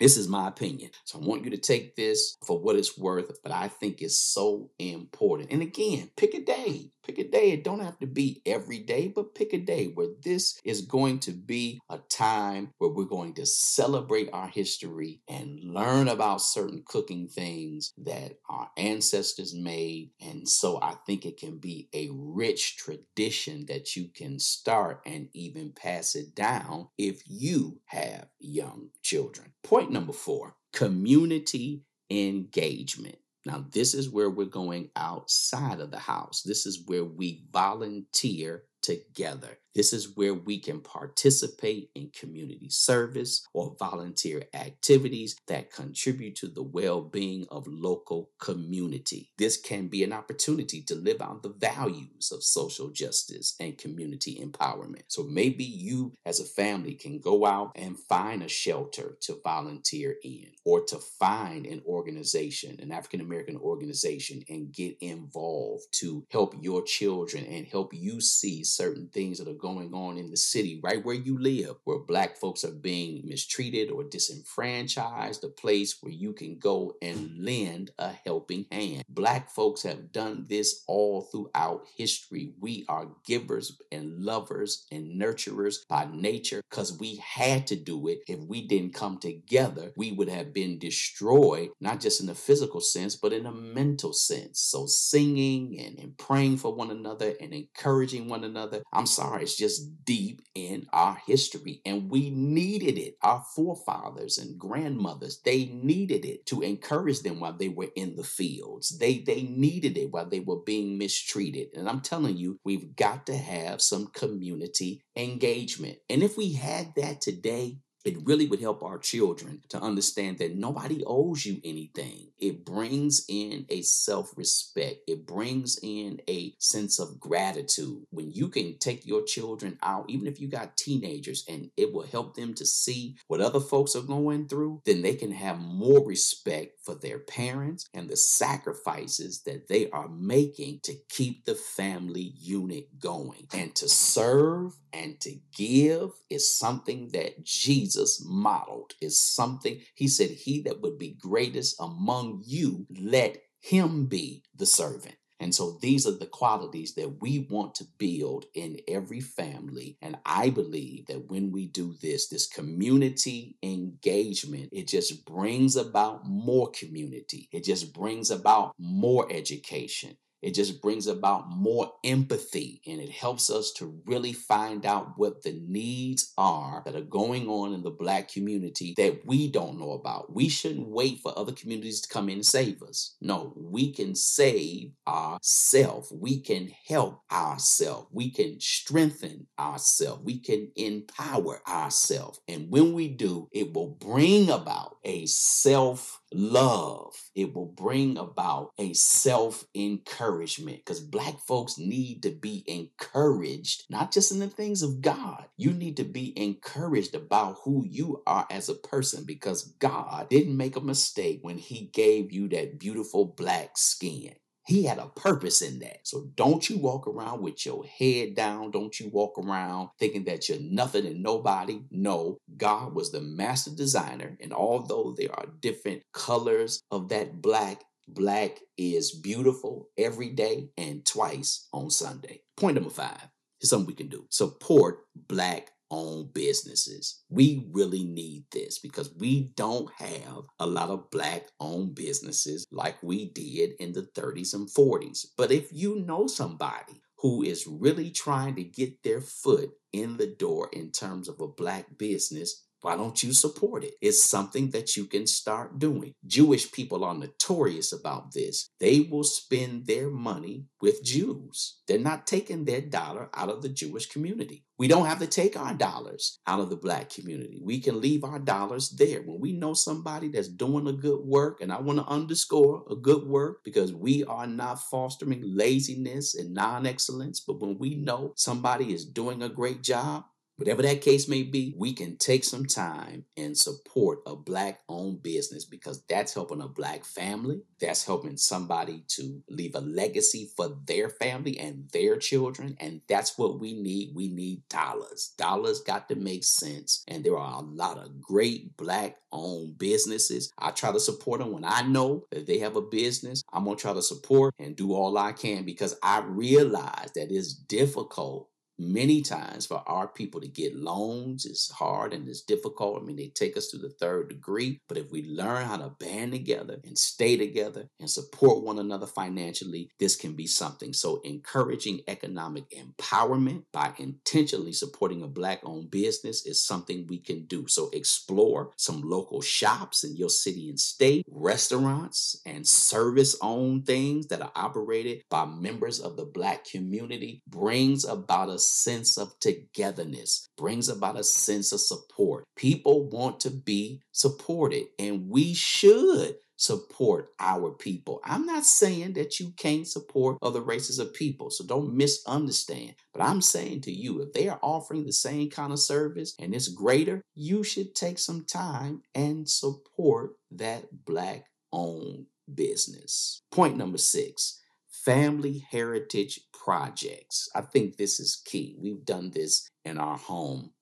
This 0.00 0.16
is 0.16 0.28
my 0.28 0.48
opinion. 0.48 0.90
So 1.04 1.20
I 1.20 1.26
want 1.26 1.44
you 1.44 1.50
to 1.50 1.58
take 1.58 1.94
this 1.94 2.34
for 2.46 2.58
what 2.58 2.76
it's 2.76 2.96
worth, 2.96 3.42
but 3.42 3.52
I 3.52 3.68
think 3.68 4.00
it's 4.00 4.18
so 4.18 4.70
important. 4.78 5.52
And 5.52 5.60
again, 5.60 6.10
pick 6.16 6.32
a 6.32 6.40
day. 6.40 6.90
Pick 7.10 7.26
a 7.26 7.28
day. 7.28 7.50
It 7.50 7.64
don't 7.64 7.80
have 7.80 7.98
to 7.98 8.06
be 8.06 8.40
every 8.46 8.78
day, 8.78 9.08
but 9.08 9.34
pick 9.34 9.52
a 9.52 9.58
day 9.58 9.86
where 9.86 10.10
this 10.22 10.60
is 10.62 10.82
going 10.82 11.18
to 11.20 11.32
be 11.32 11.80
a 11.88 11.98
time 11.98 12.70
where 12.78 12.90
we're 12.90 13.02
going 13.02 13.34
to 13.34 13.46
celebrate 13.46 14.30
our 14.32 14.46
history 14.46 15.20
and 15.26 15.58
learn 15.58 16.06
about 16.06 16.40
certain 16.40 16.84
cooking 16.86 17.26
things 17.26 17.92
that 17.98 18.38
our 18.48 18.70
ancestors 18.76 19.52
made. 19.52 20.10
And 20.20 20.48
so 20.48 20.78
I 20.80 20.94
think 21.04 21.26
it 21.26 21.36
can 21.36 21.58
be 21.58 21.88
a 21.92 22.10
rich 22.12 22.76
tradition 22.76 23.66
that 23.66 23.96
you 23.96 24.06
can 24.14 24.38
start 24.38 25.00
and 25.04 25.30
even 25.32 25.72
pass 25.72 26.14
it 26.14 26.36
down 26.36 26.90
if 26.96 27.24
you 27.26 27.80
have 27.86 28.28
young 28.38 28.90
children. 29.02 29.52
Point 29.64 29.90
number 29.90 30.12
four 30.12 30.54
community 30.72 31.82
engagement. 32.08 33.18
Now, 33.46 33.64
this 33.72 33.94
is 33.94 34.10
where 34.10 34.28
we're 34.28 34.44
going 34.44 34.90
outside 34.96 35.80
of 35.80 35.90
the 35.90 35.98
house. 35.98 36.42
This 36.42 36.66
is 36.66 36.86
where 36.86 37.04
we 37.04 37.44
volunteer 37.50 38.64
together. 38.82 39.58
This 39.74 39.92
is 39.92 40.16
where 40.16 40.34
we 40.34 40.58
can 40.58 40.80
participate 40.80 41.90
in 41.94 42.10
community 42.10 42.68
service 42.68 43.46
or 43.54 43.76
volunteer 43.78 44.42
activities 44.54 45.36
that 45.46 45.72
contribute 45.72 46.34
to 46.36 46.48
the 46.48 46.62
well 46.62 47.02
being 47.02 47.46
of 47.50 47.66
local 47.66 48.30
community. 48.40 49.30
This 49.38 49.56
can 49.56 49.88
be 49.88 50.02
an 50.02 50.12
opportunity 50.12 50.82
to 50.82 50.94
live 50.94 51.20
out 51.22 51.42
the 51.42 51.54
values 51.58 52.32
of 52.32 52.42
social 52.42 52.88
justice 52.88 53.54
and 53.60 53.78
community 53.78 54.42
empowerment. 54.44 55.02
So 55.08 55.22
maybe 55.22 55.64
you, 55.64 56.14
as 56.26 56.40
a 56.40 56.44
family, 56.44 56.94
can 56.94 57.20
go 57.20 57.46
out 57.46 57.72
and 57.76 57.98
find 57.98 58.42
a 58.42 58.48
shelter 58.48 59.16
to 59.22 59.40
volunteer 59.44 60.16
in 60.24 60.48
or 60.64 60.84
to 60.86 60.98
find 60.98 61.66
an 61.66 61.82
organization, 61.86 62.76
an 62.80 62.92
African 62.92 63.20
American 63.20 63.56
organization, 63.56 64.42
and 64.48 64.72
get 64.72 64.96
involved 65.00 65.84
to 65.92 66.24
help 66.30 66.54
your 66.60 66.82
children 66.82 67.44
and 67.44 67.66
help 67.66 67.94
you 67.94 68.20
see 68.20 68.64
certain 68.64 69.08
things 69.08 69.38
that 69.38 69.48
are 69.48 69.59
going 69.60 69.92
on 69.94 70.18
in 70.18 70.30
the 70.30 70.36
city 70.36 70.80
right 70.82 71.04
where 71.04 71.14
you 71.14 71.38
live, 71.38 71.76
where 71.84 71.98
black 71.98 72.36
folks 72.36 72.64
are 72.64 72.72
being 72.72 73.22
mistreated 73.24 73.90
or 73.90 74.04
disenfranchised, 74.04 75.44
a 75.44 75.48
place 75.48 75.98
where 76.00 76.12
you 76.12 76.32
can 76.32 76.58
go 76.58 76.94
and 77.02 77.38
lend 77.38 77.90
a 77.98 78.10
helping 78.24 78.66
hand. 78.70 79.04
Black 79.08 79.50
folks 79.50 79.82
have 79.82 80.12
done 80.12 80.46
this 80.48 80.82
all 80.86 81.22
throughout 81.22 81.86
history. 81.96 82.54
We 82.60 82.84
are 82.88 83.08
givers 83.24 83.78
and 83.92 84.24
lovers 84.24 84.86
and 84.90 85.20
nurturers 85.20 85.86
by 85.88 86.08
nature 86.12 86.62
because 86.70 86.98
we 86.98 87.16
had 87.16 87.66
to 87.68 87.76
do 87.76 88.08
it. 88.08 88.20
If 88.26 88.40
we 88.40 88.66
didn't 88.66 88.94
come 88.94 89.18
together, 89.18 89.92
we 89.96 90.12
would 90.12 90.28
have 90.28 90.52
been 90.52 90.78
destroyed, 90.78 91.70
not 91.80 92.00
just 92.00 92.20
in 92.20 92.26
the 92.26 92.34
physical 92.34 92.80
sense, 92.80 93.16
but 93.16 93.32
in 93.32 93.46
a 93.46 93.52
mental 93.52 94.12
sense. 94.12 94.60
So 94.60 94.86
singing 94.86 95.78
and, 95.80 95.98
and 95.98 96.16
praying 96.18 96.58
for 96.58 96.74
one 96.74 96.90
another 96.90 97.34
and 97.40 97.52
encouraging 97.52 98.28
one 98.28 98.44
another, 98.44 98.82
I'm 98.92 99.06
sorry, 99.06 99.46
just 99.56 100.04
deep 100.04 100.42
in 100.54 100.86
our 100.92 101.20
history. 101.26 101.80
And 101.84 102.10
we 102.10 102.30
needed 102.30 102.98
it. 102.98 103.16
Our 103.22 103.44
forefathers 103.54 104.38
and 104.38 104.58
grandmothers, 104.58 105.40
they 105.44 105.66
needed 105.66 106.24
it 106.24 106.46
to 106.46 106.62
encourage 106.62 107.20
them 107.20 107.40
while 107.40 107.56
they 107.56 107.68
were 107.68 107.90
in 107.96 108.16
the 108.16 108.24
fields. 108.24 108.98
They 108.98 109.18
they 109.18 109.42
needed 109.42 109.96
it 109.96 110.10
while 110.10 110.28
they 110.28 110.40
were 110.40 110.60
being 110.64 110.98
mistreated. 110.98 111.68
And 111.74 111.88
I'm 111.88 112.00
telling 112.00 112.36
you, 112.36 112.58
we've 112.64 112.96
got 112.96 113.26
to 113.26 113.36
have 113.36 113.82
some 113.82 114.08
community 114.08 115.02
engagement. 115.16 115.98
And 116.08 116.22
if 116.22 116.36
we 116.36 116.54
had 116.54 116.94
that 116.96 117.20
today, 117.20 117.78
it 118.04 118.16
really 118.24 118.46
would 118.46 118.60
help 118.60 118.82
our 118.82 118.98
children 118.98 119.62
to 119.68 119.80
understand 119.80 120.38
that 120.38 120.56
nobody 120.56 121.02
owes 121.06 121.44
you 121.44 121.60
anything. 121.64 122.28
It 122.38 122.64
brings 122.64 123.24
in 123.28 123.66
a 123.68 123.82
self 123.82 124.32
respect, 124.36 125.00
it 125.06 125.26
brings 125.26 125.78
in 125.82 126.20
a 126.28 126.54
sense 126.58 126.98
of 126.98 127.20
gratitude. 127.20 128.04
When 128.10 128.30
you 128.32 128.48
can 128.48 128.78
take 128.78 129.06
your 129.06 129.22
children 129.22 129.78
out, 129.82 130.06
even 130.08 130.26
if 130.26 130.40
you 130.40 130.48
got 130.48 130.76
teenagers, 130.76 131.44
and 131.48 131.70
it 131.76 131.92
will 131.92 132.06
help 132.06 132.34
them 132.34 132.54
to 132.54 132.66
see 132.66 133.16
what 133.26 133.40
other 133.40 133.60
folks 133.60 133.94
are 133.94 134.00
going 134.02 134.48
through, 134.48 134.82
then 134.84 135.02
they 135.02 135.14
can 135.14 135.32
have 135.32 135.60
more 135.60 136.04
respect 136.04 136.79
for 136.90 136.98
their 136.98 137.20
parents 137.20 137.88
and 137.94 138.08
the 138.08 138.16
sacrifices 138.16 139.42
that 139.42 139.68
they 139.68 139.88
are 139.90 140.08
making 140.08 140.80
to 140.82 140.94
keep 141.08 141.44
the 141.44 141.54
family 141.54 142.32
unit 142.36 142.98
going. 142.98 143.46
And 143.52 143.74
to 143.76 143.88
serve 143.88 144.72
and 144.92 145.20
to 145.20 145.36
give 145.56 146.10
is 146.28 146.52
something 146.52 147.10
that 147.12 147.44
Jesus 147.44 148.24
modeled 148.26 148.94
is 149.00 149.20
something 149.20 149.80
he 149.94 150.08
said, 150.08 150.30
He 150.30 150.62
that 150.62 150.80
would 150.80 150.98
be 150.98 151.16
greatest 151.20 151.76
among 151.80 152.42
you, 152.44 152.86
let 152.98 153.38
him 153.60 154.06
be 154.06 154.42
the 154.56 154.66
servant. 154.66 155.14
And 155.40 155.54
so 155.54 155.78
these 155.80 156.06
are 156.06 156.16
the 156.16 156.26
qualities 156.26 156.94
that 156.94 157.20
we 157.20 157.46
want 157.50 157.74
to 157.76 157.86
build 157.98 158.44
in 158.54 158.78
every 158.86 159.20
family. 159.20 159.96
And 160.02 160.18
I 160.26 160.50
believe 160.50 161.06
that 161.06 161.30
when 161.30 161.50
we 161.50 161.66
do 161.66 161.94
this, 162.02 162.28
this 162.28 162.46
community 162.46 163.56
engagement, 163.62 164.68
it 164.70 164.86
just 164.86 165.24
brings 165.24 165.76
about 165.76 166.26
more 166.26 166.70
community. 166.70 167.48
It 167.52 167.64
just 167.64 167.94
brings 167.94 168.30
about 168.30 168.74
more 168.78 169.26
education. 169.32 170.18
It 170.42 170.54
just 170.54 170.80
brings 170.80 171.06
about 171.06 171.50
more 171.50 171.92
empathy 172.04 172.80
and 172.86 173.00
it 173.00 173.10
helps 173.10 173.50
us 173.50 173.72
to 173.74 174.00
really 174.06 174.32
find 174.32 174.86
out 174.86 175.12
what 175.16 175.42
the 175.42 175.60
needs 175.66 176.32
are 176.38 176.82
that 176.84 176.96
are 176.96 177.02
going 177.02 177.48
on 177.48 177.74
in 177.74 177.82
the 177.82 177.90
black 177.90 178.28
community 178.28 178.94
that 178.96 179.26
we 179.26 179.50
don't 179.50 179.78
know 179.78 179.92
about. 179.92 180.32
We 180.34 180.48
shouldn't 180.48 180.88
wait 180.88 181.20
for 181.20 181.38
other 181.38 181.52
communities 181.52 182.00
to 182.02 182.08
come 182.08 182.28
in 182.28 182.40
and 182.40 182.46
save 182.46 182.82
us. 182.82 183.16
No, 183.20 183.52
we 183.56 183.92
can 183.92 184.14
save 184.14 184.92
ourselves. 185.06 186.12
We 186.12 186.40
can 186.40 186.70
help 186.88 187.20
ourselves. 187.30 188.08
We 188.10 188.30
can 188.30 188.60
strengthen 188.60 189.46
ourselves. 189.58 190.22
We 190.24 190.40
can 190.40 190.70
empower 190.76 191.60
ourselves. 191.68 192.40
And 192.48 192.70
when 192.70 192.94
we 192.94 193.08
do, 193.08 193.48
it 193.52 193.74
will 193.74 193.90
bring 194.00 194.50
about 194.50 194.96
a 195.04 195.26
self 195.26 196.19
love. 196.32 197.14
It 197.34 197.54
will 197.54 197.66
bring 197.66 198.18
about 198.18 198.72
a 198.78 198.92
self 198.94 199.64
encouragement 199.74 200.78
because 200.78 201.00
black 201.00 201.38
folks 201.40 201.78
need 201.78 202.22
to 202.22 202.30
be 202.30 202.64
encouraged, 202.66 203.84
not 203.90 204.12
just 204.12 204.32
in 204.32 204.38
the 204.38 204.48
things 204.48 204.82
of 204.82 205.00
God. 205.00 205.46
You 205.56 205.72
need 205.72 205.96
to 205.98 206.04
be 206.04 206.32
encouraged 206.40 207.14
about 207.14 207.58
who 207.64 207.84
you 207.88 208.22
are 208.26 208.46
as 208.50 208.68
a 208.68 208.74
person 208.74 209.24
because 209.24 209.74
God 209.78 210.28
didn't 210.28 210.56
make 210.56 210.76
a 210.76 210.80
mistake 210.80 211.40
when 211.42 211.58
He 211.58 211.90
gave 211.92 212.32
you 212.32 212.48
that 212.48 212.78
beautiful 212.78 213.24
black 213.24 213.76
skin. 213.76 214.34
He 214.66 214.84
had 214.84 214.98
a 214.98 215.08
purpose 215.08 215.62
in 215.62 215.80
that. 215.80 216.06
So 216.06 216.28
don't 216.34 216.68
you 216.68 216.78
walk 216.78 217.06
around 217.06 217.42
with 217.42 217.64
your 217.64 217.84
head 217.84 218.34
down. 218.34 218.70
Don't 218.70 218.98
you 219.00 219.08
walk 219.08 219.38
around 219.38 219.88
thinking 219.98 220.24
that 220.24 220.48
you're 220.48 220.60
nothing 220.60 221.06
and 221.06 221.22
nobody. 221.22 221.82
No, 221.90 222.38
God 222.56 222.94
was 222.94 223.10
the 223.10 223.20
master 223.20 223.70
designer. 223.74 224.36
And 224.40 224.52
although 224.52 225.14
there 225.16 225.32
are 225.32 225.46
different 225.60 226.02
colors 226.12 226.82
of 226.90 227.08
that 227.08 227.40
black, 227.40 227.82
black 228.06 228.58
is 228.76 229.12
beautiful 229.12 229.88
every 229.96 230.30
day 230.30 230.68
and 230.76 231.04
twice 231.04 231.68
on 231.72 231.90
Sunday. 231.90 232.42
Point 232.56 232.74
number 232.74 232.90
five 232.90 233.28
is 233.60 233.70
something 233.70 233.86
we 233.86 233.94
can 233.94 234.08
do. 234.08 234.26
Support 234.30 235.00
black 235.14 235.70
owned 235.90 236.32
businesses. 236.32 237.22
We 237.28 237.68
really 237.72 238.04
need 238.04 238.44
this 238.52 238.78
because 238.78 239.14
we 239.18 239.52
don't 239.56 239.90
have 239.98 240.42
a 240.58 240.66
lot 240.66 240.90
of 240.90 241.10
black 241.10 241.46
owned 241.60 241.94
businesses 241.94 242.66
like 242.70 243.02
we 243.02 243.30
did 243.30 243.72
in 243.80 243.92
the 243.92 244.02
30s 244.14 244.54
and 244.54 244.68
40s. 244.68 245.26
But 245.36 245.52
if 245.52 245.72
you 245.72 246.00
know 246.00 246.26
somebody 246.26 247.02
who 247.18 247.42
is 247.42 247.66
really 247.66 248.10
trying 248.10 248.56
to 248.56 248.64
get 248.64 249.02
their 249.02 249.20
foot 249.20 249.70
in 249.92 250.16
the 250.16 250.34
door 250.38 250.70
in 250.72 250.90
terms 250.90 251.28
of 251.28 251.40
a 251.40 251.48
black 251.48 251.98
business, 251.98 252.64
why 252.82 252.96
don't 252.96 253.22
you 253.22 253.32
support 253.32 253.84
it? 253.84 253.94
It's 254.00 254.22
something 254.22 254.70
that 254.70 254.96
you 254.96 255.04
can 255.04 255.26
start 255.26 255.78
doing. 255.78 256.14
Jewish 256.26 256.70
people 256.72 257.04
are 257.04 257.14
notorious 257.14 257.92
about 257.92 258.32
this. 258.32 258.70
They 258.80 259.00
will 259.00 259.24
spend 259.24 259.86
their 259.86 260.10
money 260.10 260.66
with 260.80 261.04
Jews. 261.04 261.78
They're 261.86 261.98
not 261.98 262.26
taking 262.26 262.64
their 262.64 262.80
dollar 262.80 263.28
out 263.34 263.50
of 263.50 263.62
the 263.62 263.68
Jewish 263.68 264.06
community. 264.06 264.64
We 264.78 264.88
don't 264.88 265.04
have 265.04 265.18
to 265.18 265.26
take 265.26 265.58
our 265.58 265.74
dollars 265.74 266.38
out 266.46 266.60
of 266.60 266.70
the 266.70 266.76
black 266.76 267.10
community. 267.10 267.60
We 267.62 267.80
can 267.80 268.00
leave 268.00 268.24
our 268.24 268.38
dollars 268.38 268.88
there. 268.88 269.20
When 269.20 269.38
we 269.38 269.52
know 269.52 269.74
somebody 269.74 270.28
that's 270.28 270.48
doing 270.48 270.86
a 270.86 270.92
good 270.94 271.20
work, 271.20 271.60
and 271.60 271.70
I 271.70 271.78
want 271.80 271.98
to 271.98 272.06
underscore 272.06 272.84
a 272.90 272.96
good 272.96 273.26
work 273.26 273.58
because 273.62 273.92
we 273.92 274.24
are 274.24 274.46
not 274.46 274.80
fostering 274.80 275.42
laziness 275.44 276.34
and 276.34 276.54
non 276.54 276.86
excellence, 276.86 277.40
but 277.40 277.60
when 277.60 277.76
we 277.76 277.96
know 277.96 278.32
somebody 278.36 278.94
is 278.94 279.04
doing 279.04 279.42
a 279.42 279.50
great 279.50 279.82
job, 279.82 280.24
Whatever 280.60 280.82
that 280.82 281.00
case 281.00 281.26
may 281.26 281.42
be, 281.42 281.72
we 281.78 281.94
can 281.94 282.18
take 282.18 282.44
some 282.44 282.66
time 282.66 283.24
and 283.34 283.56
support 283.56 284.18
a 284.26 284.36
black 284.36 284.80
owned 284.90 285.22
business 285.22 285.64
because 285.64 286.02
that's 286.02 286.34
helping 286.34 286.60
a 286.60 286.68
black 286.68 287.06
family. 287.06 287.62
That's 287.80 288.04
helping 288.04 288.36
somebody 288.36 289.02
to 289.08 289.42
leave 289.48 289.74
a 289.74 289.80
legacy 289.80 290.50
for 290.54 290.76
their 290.84 291.08
family 291.08 291.58
and 291.58 291.88
their 291.94 292.18
children. 292.18 292.76
And 292.78 293.00
that's 293.08 293.38
what 293.38 293.58
we 293.58 293.72
need. 293.72 294.14
We 294.14 294.28
need 294.28 294.68
dollars. 294.68 295.32
Dollars 295.38 295.80
got 295.80 296.10
to 296.10 296.14
make 296.14 296.44
sense. 296.44 297.04
And 297.08 297.24
there 297.24 297.38
are 297.38 297.62
a 297.62 297.64
lot 297.64 297.96
of 297.96 298.20
great 298.20 298.76
black 298.76 299.16
owned 299.32 299.78
businesses. 299.78 300.52
I 300.58 300.72
try 300.72 300.92
to 300.92 301.00
support 301.00 301.40
them 301.40 301.52
when 301.52 301.64
I 301.64 301.82
know 301.82 302.26
that 302.32 302.46
they 302.46 302.58
have 302.58 302.76
a 302.76 302.82
business. 302.82 303.42
I'm 303.50 303.64
going 303.64 303.78
to 303.78 303.80
try 303.80 303.94
to 303.94 304.02
support 304.02 304.52
and 304.58 304.76
do 304.76 304.92
all 304.92 305.16
I 305.16 305.32
can 305.32 305.64
because 305.64 305.96
I 306.02 306.20
realize 306.20 307.12
that 307.14 307.32
it's 307.32 307.54
difficult 307.54 308.49
many 308.80 309.20
times 309.20 309.66
for 309.66 309.82
our 309.86 310.08
people 310.08 310.40
to 310.40 310.48
get 310.48 310.74
loans 310.74 311.44
is 311.44 311.70
hard 311.76 312.14
and 312.14 312.28
it's 312.28 312.42
difficult. 312.42 313.00
I 313.00 313.04
mean, 313.04 313.16
they 313.16 313.28
take 313.28 313.56
us 313.56 313.68
to 313.68 313.78
the 313.78 313.90
third 313.90 314.30
degree. 314.30 314.80
But 314.88 314.98
if 314.98 315.10
we 315.12 315.24
learn 315.26 315.66
how 315.66 315.76
to 315.76 315.90
band 316.00 316.32
together 316.32 316.78
and 316.84 316.96
stay 316.96 317.36
together 317.36 317.86
and 318.00 318.08
support 318.08 318.64
one 318.64 318.78
another 318.78 319.06
financially, 319.06 319.90
this 319.98 320.16
can 320.16 320.32
be 320.32 320.46
something. 320.46 320.92
So, 320.92 321.20
encouraging 321.24 322.00
economic 322.08 322.64
empowerment 322.70 323.64
by 323.72 323.92
intentionally 323.98 324.72
supporting 324.72 325.22
a 325.22 325.28
Black 325.28 325.60
owned 325.62 325.90
business 325.90 326.46
is 326.46 326.64
something 326.64 327.06
we 327.06 327.18
can 327.18 327.44
do. 327.44 327.66
So, 327.68 327.90
explore 327.92 328.70
some 328.76 329.02
local 329.02 329.42
shops 329.42 330.04
in 330.04 330.16
your 330.16 330.30
city 330.30 330.68
and 330.68 330.80
state, 330.80 331.24
restaurants, 331.30 332.40
and 332.46 332.66
service 332.66 333.36
owned 333.42 333.86
things 333.86 334.28
that 334.28 334.40
are 334.40 334.52
operated 334.54 335.22
by 335.30 335.44
members 335.44 336.00
of 336.00 336.16
the 336.16 336.24
Black 336.24 336.64
community 336.64 337.42
brings 337.46 338.04
about 338.04 338.48
a 338.48 338.58
sense 338.70 339.18
of 339.18 339.38
togetherness, 339.40 340.46
brings 340.56 340.88
about 340.88 341.18
a 341.18 341.24
sense 341.24 341.72
of 341.72 341.80
support. 341.80 342.44
People 342.56 343.08
want 343.08 343.40
to 343.40 343.50
be 343.50 344.00
supported, 344.12 344.86
and 344.98 345.28
we 345.28 345.54
should 345.54 346.36
support 346.60 347.30
our 347.40 347.70
people. 347.70 348.20
I'm 348.22 348.44
not 348.44 348.66
saying 348.66 349.14
that 349.14 349.40
you 349.40 349.52
can't 349.56 349.88
support 349.88 350.36
other 350.42 350.60
races 350.60 350.98
of 350.98 351.14
people, 351.14 351.48
so 351.50 351.64
don't 351.64 351.94
misunderstand. 351.94 352.94
But 353.14 353.22
I'm 353.22 353.40
saying 353.40 353.80
to 353.82 353.92
you, 353.92 354.20
if 354.20 354.34
they 354.34 354.48
are 354.48 354.60
offering 354.62 355.06
the 355.06 355.12
same 355.12 355.48
kind 355.48 355.72
of 355.72 355.78
service 355.78 356.34
and 356.38 356.54
it's 356.54 356.68
greater, 356.68 357.22
you 357.34 357.64
should 357.64 357.94
take 357.94 358.18
some 358.18 358.44
time 358.44 359.00
and 359.14 359.48
support 359.48 360.32
that 360.50 361.04
black 361.06 361.46
owned 361.72 362.26
business. 362.52 363.40
Point 363.50 363.78
number 363.78 363.98
six 363.98 364.59
family 365.04 365.64
heritage 365.70 366.40
projects. 366.52 367.48
I 367.54 367.62
think 367.62 367.96
this 367.96 368.20
is 368.20 368.42
key. 368.44 368.76
We've 368.78 369.04
done 369.04 369.30
this 369.30 369.68
in 369.84 369.98
our 369.98 370.18
home 370.18 370.72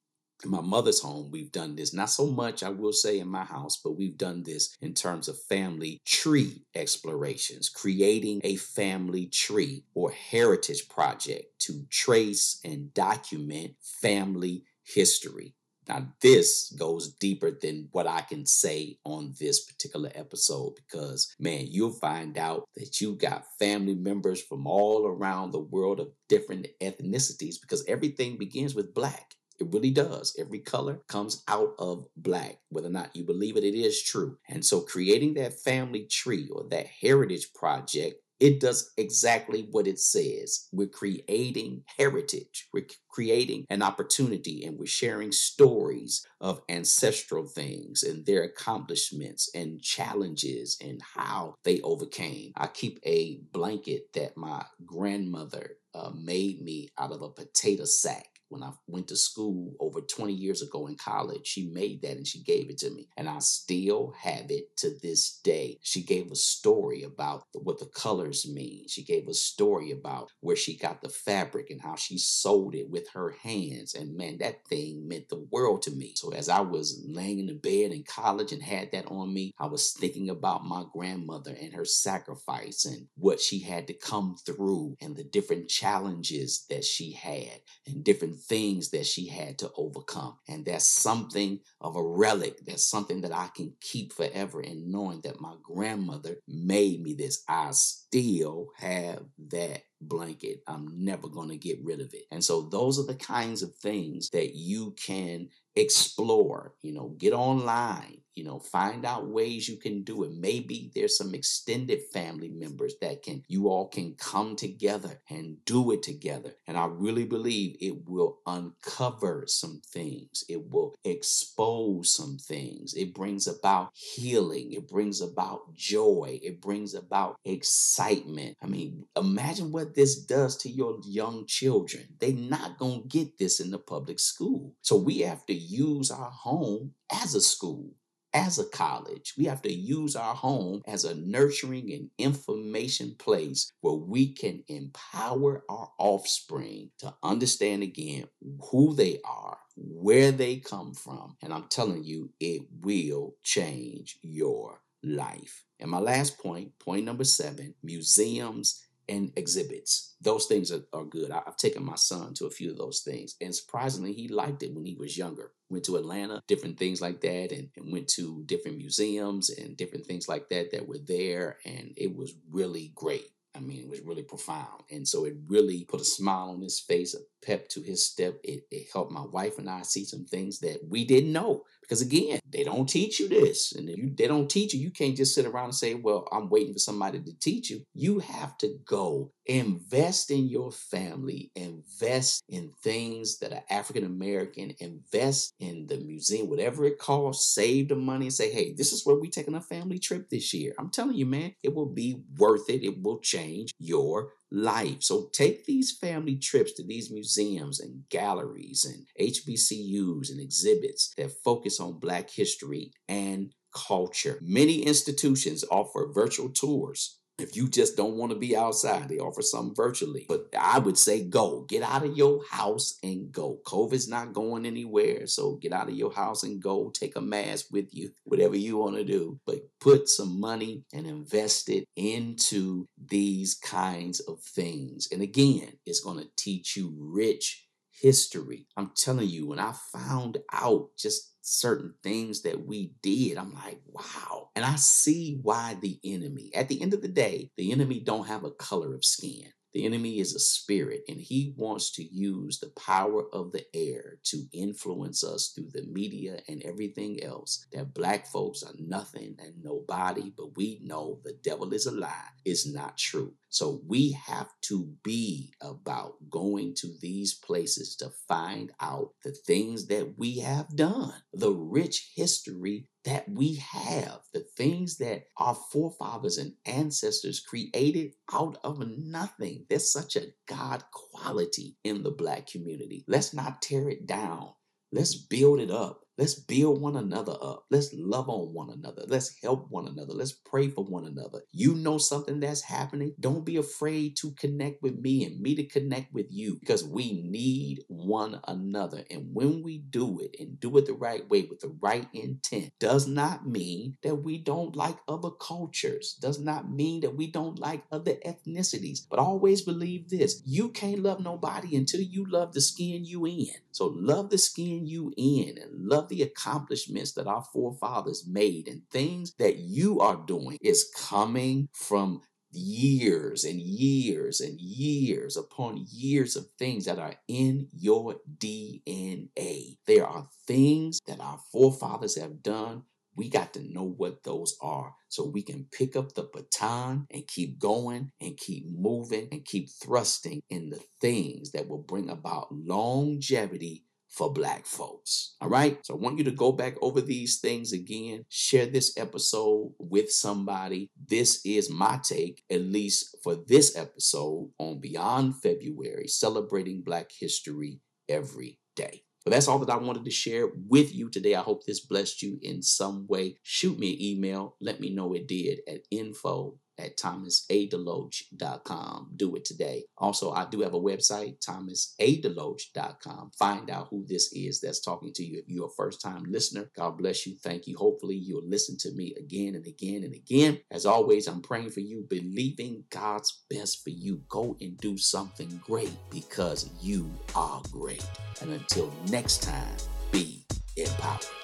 in 0.45 0.51
my 0.51 0.61
mother's 0.61 1.01
home, 1.01 1.31
we've 1.31 1.51
done 1.51 1.75
this. 1.75 1.93
Not 1.93 2.11
so 2.11 2.27
much, 2.27 2.63
I 2.63 2.69
will 2.69 2.93
say, 2.93 3.19
in 3.19 3.29
my 3.29 3.45
house, 3.45 3.77
but 3.77 3.97
we've 3.97 4.17
done 4.17 4.45
this 4.45 4.77
in 4.81 4.95
terms 4.95 5.29
of 5.29 5.41
family 5.43 6.01
tree 6.05 6.63
explorations, 6.75 7.69
creating 7.69 8.41
a 8.45 8.57
family 8.57 9.27
tree 9.27 9.85
or 9.95 10.13
heritage 10.13 10.89
project 10.89 11.59
to 11.61 11.85
trace 11.91 12.61
and 12.65 12.95
document 12.95 13.75
family 13.81 14.65
history. 14.85 15.55
Now, 15.89 16.07
this 16.21 16.71
goes 16.79 17.15
deeper 17.15 17.51
than 17.51 17.89
what 17.93 18.07
I 18.07 18.21
can 18.21 18.45
say 18.45 18.99
on 19.05 19.35
this 19.41 19.65
particular 19.65 20.11
episode 20.15 20.75
because, 20.77 21.35
man, 21.39 21.67
you'll 21.69 21.93
find 21.93 22.37
out 22.37 22.69
that 22.77 23.01
you 23.01 23.15
got 23.15 23.47
family 23.59 23.95
members 23.95 24.43
from 24.43 24.67
all 24.67 25.07
around 25.07 25.53
the 25.53 25.61
world 25.61 26.01
of 26.01 26.13
different 26.29 26.67
ethnicities 26.81 27.61
because 27.61 27.85
everything 27.87 28.37
begins 28.37 28.75
with 28.75 28.95
black. 28.95 29.35
It 29.59 29.69
really 29.73 29.91
does. 29.91 30.37
Every 30.39 30.61
color 30.61 31.01
comes 31.09 31.43
out 31.49 31.75
of 31.79 32.07
black. 32.17 32.59
Whether 32.69 32.89
or 32.89 32.93
not 32.93 33.17
you 33.17 33.25
believe 33.25 33.57
it, 33.57 33.65
it 33.65 33.75
is 33.75 34.03
true. 34.03 34.39
And 34.49 34.65
so 34.65 34.81
creating 34.81 35.35
that 35.35 35.59
family 35.59 36.05
tree 36.05 36.49
or 36.53 36.65
that 36.71 36.87
heritage 36.87 37.53
project 37.55 38.23
it 38.41 38.61
does 38.61 38.93
exactly 38.97 39.69
what 39.71 39.87
it 39.87 39.99
says. 39.99 40.69
We're 40.73 40.89
creating 40.89 41.85
heritage. 41.97 42.69
We're 42.73 42.87
creating 43.09 43.67
an 43.69 43.83
opportunity 43.83 44.65
and 44.65 44.79
we're 44.79 44.87
sharing 44.87 45.33
stories 45.33 46.25
of 46.41 46.61
ancestral 46.69 47.47
things 47.47 48.03
and 48.03 48.25
their 48.25 48.45
accomplishments 48.45 49.51
and 49.55 49.83
challenges 49.83 50.79
and 50.81 51.01
how 51.15 51.55
they 51.65 51.81
overcame. 51.81 52.53
I 52.57 52.69
keep 52.69 53.01
a 53.05 53.41
blanket 53.53 54.13
that 54.15 54.37
my 54.37 54.65
grandmother 54.85 55.77
uh, 55.95 56.11
made 56.15 56.63
me 56.63 56.89
out 56.99 57.13
of 57.13 57.23
a 57.23 57.31
potato 57.31 57.85
sack 57.85 58.38
when 58.49 58.63
I 58.63 58.71
went 58.87 59.09
to 59.09 59.17
school 59.17 59.75
over 59.81 60.01
20 60.01 60.33
years 60.33 60.63
ago 60.63 60.87
in 60.87 60.97
college. 60.97 61.47
She 61.47 61.71
made 61.71 62.03
that 62.03 62.17
and 62.17 62.27
she 62.27 62.43
gave 62.43 62.71
it 62.71 62.79
to 62.79 62.91
me. 62.91 63.09
And 63.17 63.29
I 63.29 63.39
still 63.41 64.15
have 64.21 64.51
it 64.51 64.77
to 64.79 64.91
this 65.03 65.39
day. 65.39 65.79
She 65.83 66.03
gave 66.03 66.31
a 66.31 66.37
story 66.37 67.03
about 67.03 67.45
what 67.55 67.79
the 67.79 67.87
colors 67.87 68.49
mean. 68.49 68.87
She 68.89 69.05
gave 69.05 69.29
a 69.29 69.35
story 69.35 69.93
about 69.93 70.31
where 70.41 70.57
she 70.57 70.77
got 70.77 71.03
the 71.03 71.09
fabric 71.09 71.71
and 71.71 71.81
how 71.81 71.97
she 71.97 72.19
sewed 72.19 72.75
it 72.75 72.91
with 72.91 73.09
her 73.13 73.35
hands. 73.43 73.95
And 73.95 74.17
man, 74.17 74.39
that 74.39 74.67
thing 74.67 75.07
meant 75.07 75.29
the 75.29 75.47
world 75.51 75.83
to 75.83 75.91
me. 75.91 76.13
So 76.15 76.33
as 76.33 76.49
I 76.49 76.61
was 76.61 77.03
laying 77.07 77.39
in 77.39 77.47
the 77.47 77.55
bed 77.55 77.93
in 77.93 78.05
college 78.05 78.53
and 78.53 78.63
had 78.63 78.93
that 78.93 79.07
on 79.07 79.33
me, 79.33 79.53
I 79.59 79.67
was 79.67 79.93
thinking 79.93 80.31
about 80.31 80.65
my 80.65 80.85
grandmother 80.93 81.57
and 81.61 81.75
her 81.75 81.85
sacrifice 81.85 82.85
and 82.85 83.07
what 83.17 83.41
she 83.41 83.61
had 83.61 83.87
to 83.89 83.95
come 83.95 84.37
through 84.45 84.97
and 85.01 85.17
the 85.17 85.25
different 85.25 85.69
challenges 85.69 86.65
that 86.71 86.85
she 86.85 87.13
had 87.13 87.61
and 87.87 88.05
different 88.05 88.38
things 88.41 88.91
that 88.91 89.07
she 89.07 89.27
had 89.27 89.59
to 89.59 89.71
overcome. 89.77 90.39
And 90.49 90.65
that's 90.65 90.87
something 90.89 91.61
of 91.81 91.97
a 91.97 92.03
relic. 92.03 92.65
That's 92.67 92.87
something 92.87 93.21
that 93.23 93.33
I 93.33 93.49
can 93.55 93.73
keep 93.81 94.13
forever 94.13 94.61
in 94.61 94.91
knowing 94.91 95.21
that 95.23 95.41
my 95.41 95.55
grandmother 95.63 96.37
made 96.47 97.03
me 97.03 97.15
this. 97.15 97.43
I 97.49 97.71
still 97.73 98.69
have 98.77 99.25
that 99.49 99.83
blanket. 100.01 100.63
I'm 100.67 101.05
never 101.05 101.29
going 101.29 101.49
to 101.51 101.57
get 101.57 101.79
rid 101.83 102.01
of 102.01 102.15
it. 102.15 102.25
And 102.31 102.43
so 102.43 102.63
those 102.63 102.99
are 102.99 103.07
the 103.07 103.15
kinds 103.15 103.63
of 103.63 103.75
things 103.75 104.31
that 104.31 104.55
you 104.55 104.93
can 104.93 105.49
explore, 105.77 106.75
you 106.83 106.93
know, 106.93 107.15
get 107.19 107.33
online, 107.33 108.19
you 108.39 108.45
know, 108.45 108.61
find 108.61 109.05
out 109.05 109.27
ways 109.27 109.69
you 109.69 109.77
can 109.77 110.05
do 110.05 110.23
it. 110.23 110.31
Maybe 110.33 110.93
there's 110.95 111.19
some 111.19 111.35
extended 111.35 111.99
family 112.13 112.49
members 112.49 112.95
that 113.01 113.25
can, 113.25 113.43
you 113.49 113.69
all 113.69 113.89
can 113.89 114.15
come 114.15 114.55
together 114.55 115.21
and 115.29 115.57
do 115.65 115.91
it 115.91 116.05
together. 116.05 116.53
And 116.69 116.79
I 116.79 116.87
really 116.87 117.25
believe 117.25 117.77
it 117.81 118.09
will 118.09 118.39
uncover 118.47 119.43
some 119.49 119.83
things, 119.85 120.45
it 120.49 120.71
will 120.71 120.95
expose 121.05 122.15
some 122.15 122.39
things. 122.39 122.95
It 122.95 123.13
brings 123.13 123.49
about 123.49 123.91
healing, 123.93 124.73
it 124.73 124.89
brings 124.89 125.21
about 125.21 125.75
joy, 125.75 126.39
it 126.41 126.61
brings 126.61 126.95
about 126.95 127.35
excitement. 127.45 128.57
I 128.63 128.69
mean, 128.69 129.07
imagine 129.17 129.73
what 129.73 129.97
this 129.97 130.17
does 130.25 130.57
to 130.59 130.71
your 130.71 131.01
young 131.05 131.45
children. 131.47 132.05
They're 132.21 132.33
not 132.33 132.79
going 132.79 133.03
to 133.03 133.09
get 133.09 133.39
this 133.39 133.59
in 133.59 133.73
the 133.73 133.79
public 133.79 134.21
school. 134.21 134.77
So 134.83 134.95
we 134.95 135.23
have 135.23 135.45
to 135.47 135.55
use 135.55 136.13
our 136.13 136.31
home 136.31 136.93
as 137.11 137.35
a 137.35 137.41
school 137.41 137.95
as 138.35 138.59
a 138.59 138.65
college, 138.65 139.35
we 139.39 139.45
have 139.45 139.63
to 139.63 139.73
use 139.73 140.17
our 140.17 140.35
home 140.35 140.83
as 140.87 141.05
a 141.05 141.15
nurturing 141.15 141.93
and 141.93 142.11
information 142.19 143.15
place 143.19 143.73
where 143.81 143.95
we 143.95 144.33
can 144.33 144.63
empower 144.69 145.65
our 145.69 145.91
offspring 145.99 146.91
to 146.99 147.15
understand 147.23 147.83
again 147.83 148.27
who 148.71 148.95
they 148.95 149.19
are, 149.25 149.59
where 149.77 150.33
they 150.33 150.57
come 150.57 150.95
from. 150.95 151.37
And 151.43 151.53
I'm 151.53 151.69
telling 151.69 152.05
you, 152.05 152.31
it 152.41 152.63
will 152.83 153.37
change 153.43 154.19
your 154.23 154.81
life. 155.03 155.65
And 155.81 155.91
my 155.91 156.01
last 156.01 156.39
point, 156.39 156.79
point 156.79 157.05
number 157.05 157.25
seven 157.25 157.75
museums 157.83 158.85
and 159.09 159.33
exhibits. 159.37 160.15
Those 160.21 160.47
things 160.47 160.73
are, 160.73 160.83
are 160.93 161.05
good. 161.05 161.31
I, 161.31 161.43
have 161.45 161.57
taken 161.57 161.85
my 161.85 161.97
son 161.97 162.35
to 162.35 162.47
a 162.47 162.51
few 162.51 162.71
of 162.71 162.79
those 162.79 163.01
things, 163.01 163.37
and 163.41 163.55
surprisingly, 163.55 164.13
he 164.13 164.29
liked 164.29 164.63
it 164.63 164.75
when 164.75 164.85
he 164.85 164.95
was 164.95 165.17
younger. 165.17 165.53
Went 165.71 165.85
to 165.85 165.97
Atlanta, 165.97 166.43
different 166.47 166.79
things 166.79 167.01
like 167.01 167.21
that, 167.21 167.53
and, 167.53 167.69
and 167.77 167.93
went 167.93 168.09
to 168.09 168.43
different 168.47 168.79
museums 168.79 169.51
and 169.51 169.77
different 169.77 170.07
things 170.07 170.29
like 170.29 170.49
that 170.49 170.73
that 170.73 170.89
were 170.89 170.99
there, 170.99 171.59
and 171.65 171.93
it 171.97 172.17
was 172.17 172.35
really 172.51 172.93
great. 172.95 173.31
I 173.59 173.61
mean, 173.61 173.81
it 173.81 173.89
was 173.89 174.01
really 174.03 174.23
profound. 174.23 174.85
And 174.91 175.07
so 175.07 175.25
it 175.25 175.35
really 175.49 175.85
put 175.85 176.01
a 176.01 176.05
smile 176.05 176.51
on 176.51 176.61
his 176.61 176.79
face, 176.79 177.15
a 177.15 177.19
pep 177.45 177.69
to 177.71 177.81
his 177.81 178.07
step. 178.07 178.39
It, 178.45 178.67
it 178.71 178.87
helped 178.93 179.11
my 179.11 179.25
wife 179.25 179.59
and 179.59 179.69
I 179.69 179.83
see 179.83 180.05
some 180.05 180.27
things 180.27 180.61
that 180.61 180.79
we 180.89 181.05
didn't 181.05 181.33
know. 181.33 181.65
Because 181.89 182.03
again, 182.03 182.41
they 182.51 182.65
don't 182.65 182.87
teach 182.89 183.19
you 183.19 183.29
this. 183.29 183.73
And 183.73 183.89
you, 183.89 184.13
they 184.15 184.27
don't 184.27 184.51
teach 184.51 184.75
you, 184.75 184.81
you 184.81 184.91
can't 184.91 185.17
just 185.17 185.35
sit 185.35 185.47
around 185.47 185.65
and 185.65 185.75
say, 185.75 185.95
well, 185.95 186.29
I'm 186.31 186.51
waiting 186.51 186.75
for 186.75 186.79
somebody 186.79 187.19
to 187.21 187.39
teach 187.39 187.71
you. 187.71 187.83
You 187.95 188.19
have 188.19 188.59
to 188.59 188.79
go 188.85 189.33
invest 189.47 190.31
in 190.31 190.49
your 190.49 190.71
family, 190.71 191.51
invest 191.55 192.43
in 192.51 192.73
things 192.83 193.39
that 193.39 193.55
are 193.55 193.65
African 193.71 194.05
American, 194.05 194.75
invest 194.81 195.55
in 195.61 195.87
the 195.87 195.97
museum, 195.97 196.51
whatever 196.51 196.85
it 196.85 196.99
costs, 196.99 197.55
save 197.55 197.89
the 197.89 197.97
money 197.97 198.27
and 198.27 198.35
say, 198.35 198.53
hey, 198.53 198.75
this 198.75 198.93
is 198.93 199.07
where 199.07 199.17
we're 199.17 199.31
taking 199.31 199.55
a 199.55 199.61
family 199.63 199.99
trip 199.99 200.29
this 200.29 200.53
year. 200.53 200.75
I'm 200.79 200.91
telling 200.91 201.17
you, 201.17 201.25
man, 201.25 201.55
it 201.63 201.75
will 201.75 201.87
be 201.87 202.21
worth 202.37 202.69
it. 202.69 202.85
It 202.85 203.03
will 203.03 203.21
change 203.21 203.73
your 203.79 204.33
life. 204.51 205.03
So 205.03 205.29
take 205.33 205.65
these 205.67 205.97
family 205.97 206.37
trips 206.37 206.73
to 206.75 206.85
these 206.85 207.11
museums 207.11 207.81
and 207.81 208.09
galleries 208.09 208.85
and 208.85 209.07
HBCUs 209.21 210.31
and 210.31 210.41
exhibits 210.41 211.13
that 211.17 211.33
focus 211.45 211.81
on 211.81 211.99
Black 211.99 212.31
history 212.31 212.93
and 213.09 213.53
culture. 213.75 214.39
Many 214.41 214.83
institutions 214.83 215.65
offer 215.71 216.11
virtual 216.13 216.49
tours 216.49 217.19
if 217.39 217.57
you 217.57 217.69
just 217.69 217.97
don't 217.97 218.17
want 218.17 218.33
to 218.33 218.39
be 218.39 218.57
outside, 218.57 219.09
they 219.09 219.19
offer 219.19 219.43
something 219.43 219.75
virtually. 219.75 220.27
But 220.29 220.49
I 220.59 220.79
would 220.81 220.99
say 220.99 221.23
go. 221.23 221.61
Get 221.69 221.83
out 221.83 222.05
of 222.05 222.17
your 222.17 222.45
house 222.51 222.99
and 223.03 223.31
go. 223.31 223.61
COVID's 223.65 224.09
not 224.09 224.33
going 224.33 224.67
anywhere. 224.67 225.27
So 225.27 225.55
get 225.55 225.73
out 225.73 225.89
of 225.89 225.95
your 225.95 226.13
house 226.13 226.43
and 226.43 226.61
go. 226.61 226.91
Take 226.91 227.17
a 227.17 227.21
mask 227.21 227.67
with 227.71 227.95
you, 227.95 228.11
whatever 228.25 228.57
you 228.57 228.79
want 228.79 228.97
to 228.97 229.05
do. 229.05 229.39
But 229.47 229.69
put 229.81 230.09
some 230.09 230.41
money 230.41 230.83
and 230.93 231.07
invest 231.07 231.69
it 231.69 231.87
into 231.95 232.87
these 233.07 233.55
kinds 233.55 234.21
of 234.21 234.41
things. 234.41 235.09
And 235.13 235.23
again, 235.23 235.75
it's 235.87 236.01
going 236.01 236.19
to 236.19 236.29
teach 236.37 236.77
you 236.77 236.93
rich 236.99 237.68
history. 238.01 238.67
I'm 238.77 238.93
telling 238.97 239.29
you, 239.29 239.47
when 239.49 239.59
I 239.59 239.75
found 239.93 240.39
out 240.53 240.91
just 240.99 241.35
certain 241.43 241.95
things 242.03 242.43
that 242.43 242.67
we 242.67 242.93
did, 243.03 243.39
I'm 243.39 243.55
like, 243.55 243.81
wow. 243.87 244.51
And 244.55 244.65
I 244.65 244.77
see 244.77 245.39
why 245.43 245.77
the 245.81 245.99
enemy, 246.05 246.51
at 246.55 246.69
the 246.69 246.81
end 246.83 246.95
of 246.95 247.03
the 247.03 247.09
day, 247.09 247.51
the 247.57 247.73
enemy 247.73 248.01
don't 248.01 248.27
have 248.27 248.45
a 248.45 248.51
color 248.51 248.95
of 248.95 249.05
skin. 249.05 249.53
The 249.75 249.85
enemy 249.85 250.19
is 250.19 250.35
a 250.35 250.39
spirit, 250.39 251.03
and 251.09 251.21
he 251.21 251.53
wants 251.57 251.93
to 251.93 252.03
use 252.03 252.59
the 252.59 252.71
power 252.71 253.25
of 253.33 253.53
the 253.53 253.65
air 253.75 254.19
to 254.25 254.45
influence 254.53 255.23
us 255.23 255.53
through 255.55 255.71
the 255.73 255.87
media 255.87 256.41
and 256.49 256.63
everything 256.63 257.23
else. 257.23 257.67
That 257.73 257.93
black 257.95 258.27
folks 258.27 258.63
are 258.63 258.75
nothing 258.79 259.37
and 259.39 259.63
nobody, 259.63 260.33
but 260.37 260.57
we 260.57 260.81
know 260.83 261.21
the 261.23 261.37
devil 261.43 261.73
is 261.75 261.87
a 261.87 261.93
lie. 261.93 262.31
It's 262.45 262.67
not 262.67 262.97
true. 262.97 263.35
So 263.51 263.81
we 263.87 264.13
have 264.13 264.49
to 264.63 264.91
be 265.03 265.53
about 265.61 266.15
going 266.31 266.75
to 266.79 266.89
these 267.01 267.35
places 267.35 267.97
to 267.97 268.11
find 268.27 268.73
out 268.81 269.11
the 269.25 269.33
things 269.33 269.87
that 269.87 270.15
we 270.19 270.39
have 270.39 270.75
done, 270.77 271.15
the 271.33 271.53
rich 271.53 272.13
history 272.15 272.89
that 273.09 273.27
we 273.27 273.55
have, 273.55 274.21
the 274.35 274.45
things 274.59 274.99
that 274.99 275.25
our 275.39 275.55
forefathers 275.55 276.37
and 276.37 276.53
ancestors 276.67 277.41
created 277.41 278.13
out 278.31 278.59
of 278.63 278.87
nothing. 278.87 279.65
There's 279.71 279.91
such 279.91 280.15
a 280.17 280.27
God 280.47 280.85
quality 280.93 281.79
in 281.85 282.03
the 282.03 282.11
black 282.11 282.47
community. 282.47 283.05
Let's 283.09 283.33
not 283.33 283.63
tear 283.63 283.89
it 283.89 284.07
down. 284.07 284.51
Let's 284.93 285.15
build 285.15 285.61
it 285.61 285.71
up. 285.71 286.03
Let's 286.19 286.35
build 286.35 286.81
one 286.81 286.97
another 286.97 287.37
up. 287.41 287.67
Let's 287.71 287.95
love 287.95 288.29
on 288.29 288.53
one 288.53 288.71
another. 288.71 289.05
Let's 289.07 289.37
help 289.41 289.71
one 289.71 289.87
another. 289.87 290.15
Let's 290.15 290.33
pray 290.33 290.69
for 290.69 290.85
one 290.85 291.07
another. 291.07 291.43
You 291.53 291.75
know 291.77 291.99
something 291.99 292.41
that's 292.41 292.63
happening? 292.63 293.15
Don't 293.21 293.45
be 293.45 293.57
afraid 293.57 294.17
to 294.17 294.33
connect 294.33 294.83
with 294.83 294.99
me 294.99 295.25
and 295.25 295.41
me 295.41 295.55
to 295.55 295.65
connect 295.65 296.13
with 296.13 296.27
you 296.31 296.57
because 296.59 296.85
we 296.85 297.23
need 297.23 297.85
one 297.87 298.41
another. 298.49 299.05
And 299.11 299.29
when 299.33 299.63
we 299.63 299.79
do 299.79 300.19
it 300.19 300.35
and 300.41 300.59
do 300.59 300.77
it 300.77 300.87
the 300.87 300.93
right 300.93 301.29
way 301.29 301.47
with 301.49 301.61
the 301.61 301.77
right 301.81 302.09
intent, 302.13 302.73
does 302.81 303.07
not 303.07 303.47
mean 303.47 303.97
that 304.03 304.17
we 304.17 304.39
don't 304.39 304.75
like 304.75 304.99
other 305.07 305.31
cultures, 305.31 306.19
does 306.21 306.41
not 306.41 306.69
mean 306.69 307.01
that 307.03 307.15
we 307.15 307.31
don't 307.31 307.61
like 307.61 307.85
other 307.93 308.15
ethnicities. 308.27 309.01
But 309.09 309.21
always 309.21 309.63
believe 309.63 310.09
this 310.09 310.43
you 310.45 310.71
can't 310.71 311.01
love 311.01 311.21
nobody 311.21 311.77
until 311.77 312.01
you 312.01 312.27
love 312.29 312.55
the 312.55 312.61
skin 312.61 313.05
you 313.05 313.25
in. 313.25 313.47
So 313.71 313.87
love 313.87 314.31
the 314.31 314.39
skin 314.39 314.87
you 314.87 315.13
in 315.17 315.59
and 315.59 315.89
love 315.89 316.08
the 316.09 316.23
accomplishments 316.23 317.13
that 317.13 317.27
our 317.27 317.45
forefathers 317.53 318.27
made 318.27 318.69
and 318.69 318.83
things 318.91 319.35
that 319.39 319.57
you 319.59 320.01
are 320.01 320.17
doing 320.27 320.59
is 320.61 320.91
coming 320.97 321.69
from 321.73 322.23
years 322.51 323.45
and 323.45 323.61
years 323.61 324.41
and 324.41 324.61
years 324.61 325.37
upon 325.37 325.85
years 325.91 326.37
of 326.37 326.47
things 326.59 326.87
that 326.87 326.99
are 326.99 327.15
in 327.29 327.69
your 327.73 328.17
DNA. 328.39 329.77
There 329.87 330.07
are 330.07 330.29
things 330.47 331.01
that 331.07 331.21
our 331.21 331.39
forefathers 331.53 332.17
have 332.17 332.43
done. 332.43 332.85
We 333.17 333.29
got 333.29 333.53
to 333.55 333.73
know 333.73 333.83
what 333.85 334.23
those 334.23 334.57
are 334.63 334.95
so 335.09 335.27
we 335.27 335.43
can 335.43 335.67
pick 335.73 335.97
up 335.97 336.15
the 336.15 336.29
baton 336.33 337.07
and 337.11 337.27
keep 337.27 337.59
going 337.59 338.13
and 338.21 338.37
keep 338.37 338.67
moving 338.69 339.27
and 339.33 339.45
keep 339.45 339.69
thrusting 339.71 340.41
in 340.51 340.71
the 340.71 340.81
things 341.01 341.51
that 341.51 341.67
will 341.67 341.83
bring 341.83 342.11
about 342.11 342.53
longevity 342.53 343.85
for 344.09 344.33
black 344.33 344.67
folks. 344.67 345.37
All 345.41 345.49
right. 345.49 345.79
So 345.85 345.95
I 345.95 345.99
want 345.99 346.19
you 346.19 346.25
to 346.25 346.31
go 346.31 346.53
back 346.53 346.75
over 346.81 347.01
these 347.01 347.39
things 347.39 347.73
again, 347.73 348.25
share 348.29 348.67
this 348.67 348.97
episode 348.97 349.73
with 349.79 350.11
somebody. 350.11 350.91
This 351.07 351.41
is 351.45 351.71
my 351.71 352.01
take, 352.03 352.43
at 352.51 352.63
least 352.63 353.17
for 353.23 353.37
this 353.37 353.77
episode 353.77 354.51
on 354.59 354.81
Beyond 354.81 355.37
February, 355.37 356.09
celebrating 356.09 356.83
Black 356.83 357.11
history 357.13 357.81
every 358.09 358.59
day. 358.75 359.03
But 359.25 359.33
that's 359.33 359.49
all 359.49 359.59
that 359.59 359.71
I 359.71 359.77
wanted 359.77 360.05
to 360.07 360.11
share 360.11 360.49
with 360.69 360.95
you 360.95 361.11
today. 361.11 361.35
I 361.35 361.43
hope 361.43 361.65
this 361.65 361.81
blessed 361.81 362.23
you 362.23 362.39
in 362.41 362.63
some 362.63 363.07
way. 363.09 363.37
Shoot 363.43 363.79
me 363.79 363.93
an 363.93 364.03
email. 364.03 364.57
Let 364.61 364.81
me 364.81 364.95
know 364.95 365.13
it 365.13 365.29
did 365.29 365.61
at 365.69 365.83
info 365.91 366.57
at 366.79 366.97
thomasadeloach.com. 366.97 369.11
Do 369.17 369.37
it 369.37 369.45
today. 369.45 369.85
Also, 369.97 370.33
I 370.33 370.47
do 370.49 370.61
have 370.61 370.75
a 370.75 370.81
website, 370.81 371.45
thomasadeloach.com. 371.45 373.31
Find 373.39 373.71
out 373.71 373.89
who 373.91 374.05
this 374.07 374.33
is 374.33 374.61
that's 374.61 374.81
talking 374.81 375.13
to 375.15 375.25
you. 375.25 375.39
If 375.39 375.49
you're 375.49 375.67
a 375.67 375.77
first 375.77 376.01
time 376.01 376.25
listener, 376.29 376.71
God 376.77 376.99
bless 376.99 377.27
you. 377.27 377.37
Thank 377.43 377.67
you. 377.67 377.77
Hopefully, 377.77 378.17
you'll 378.17 378.49
listen 378.49 378.77
to 378.79 378.93
me 378.93 379.15
again 379.19 379.55
and 379.55 379.67
again 379.67 380.05
and 380.05 380.15
again. 380.15 380.61
As 380.71 380.87
always, 380.87 381.27
I'm 381.27 381.43
praying 381.43 381.71
for 381.71 381.81
you, 381.81 382.07
believing 382.09 382.85
God's 382.91 383.43
best 383.51 383.83
for 383.83 383.91
you. 383.91 384.23
Go 384.29 384.57
and 384.61 384.79
do 384.79 384.97
something 384.97 385.61
great 385.65 385.97
because 386.11 386.71
you 386.81 387.13
are 387.35 387.61
great. 387.73 388.07
And 388.41 388.53
until 388.53 388.93
next 389.09 389.43
time, 389.43 389.77
be 390.13 390.45
empowered. 390.77 391.38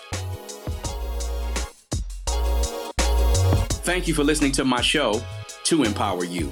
Thank 3.85 4.09
you 4.09 4.15
for 4.15 4.25
listening 4.25 4.53
to 4.53 4.65
my 4.65 4.81
show, 4.81 5.21
To 5.65 5.83
Empower 5.83 6.25
You. 6.25 6.51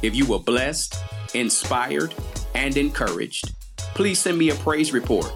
If 0.00 0.14
you 0.14 0.26
were 0.26 0.38
blessed, 0.38 0.94
inspired, 1.34 2.14
and 2.54 2.76
encouraged, 2.76 3.52
please 3.96 4.20
send 4.20 4.38
me 4.38 4.50
a 4.50 4.54
praise 4.54 4.92
report, 4.92 5.32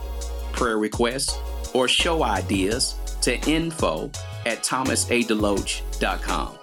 prayer 0.52 0.78
request, 0.78 1.36
or 1.74 1.88
show 1.88 2.22
ideas 2.22 2.94
to 3.22 3.40
info 3.50 4.04
at 4.46 4.62
thomasadeloach.com. 4.62 6.58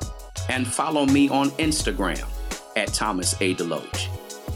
And 0.48 0.66
follow 0.66 1.06
me 1.06 1.28
on 1.28 1.50
Instagram 1.52 2.26
at 2.78 2.94
Thomas 2.94 3.34
A. 3.42 3.56
Deloach 3.56 4.08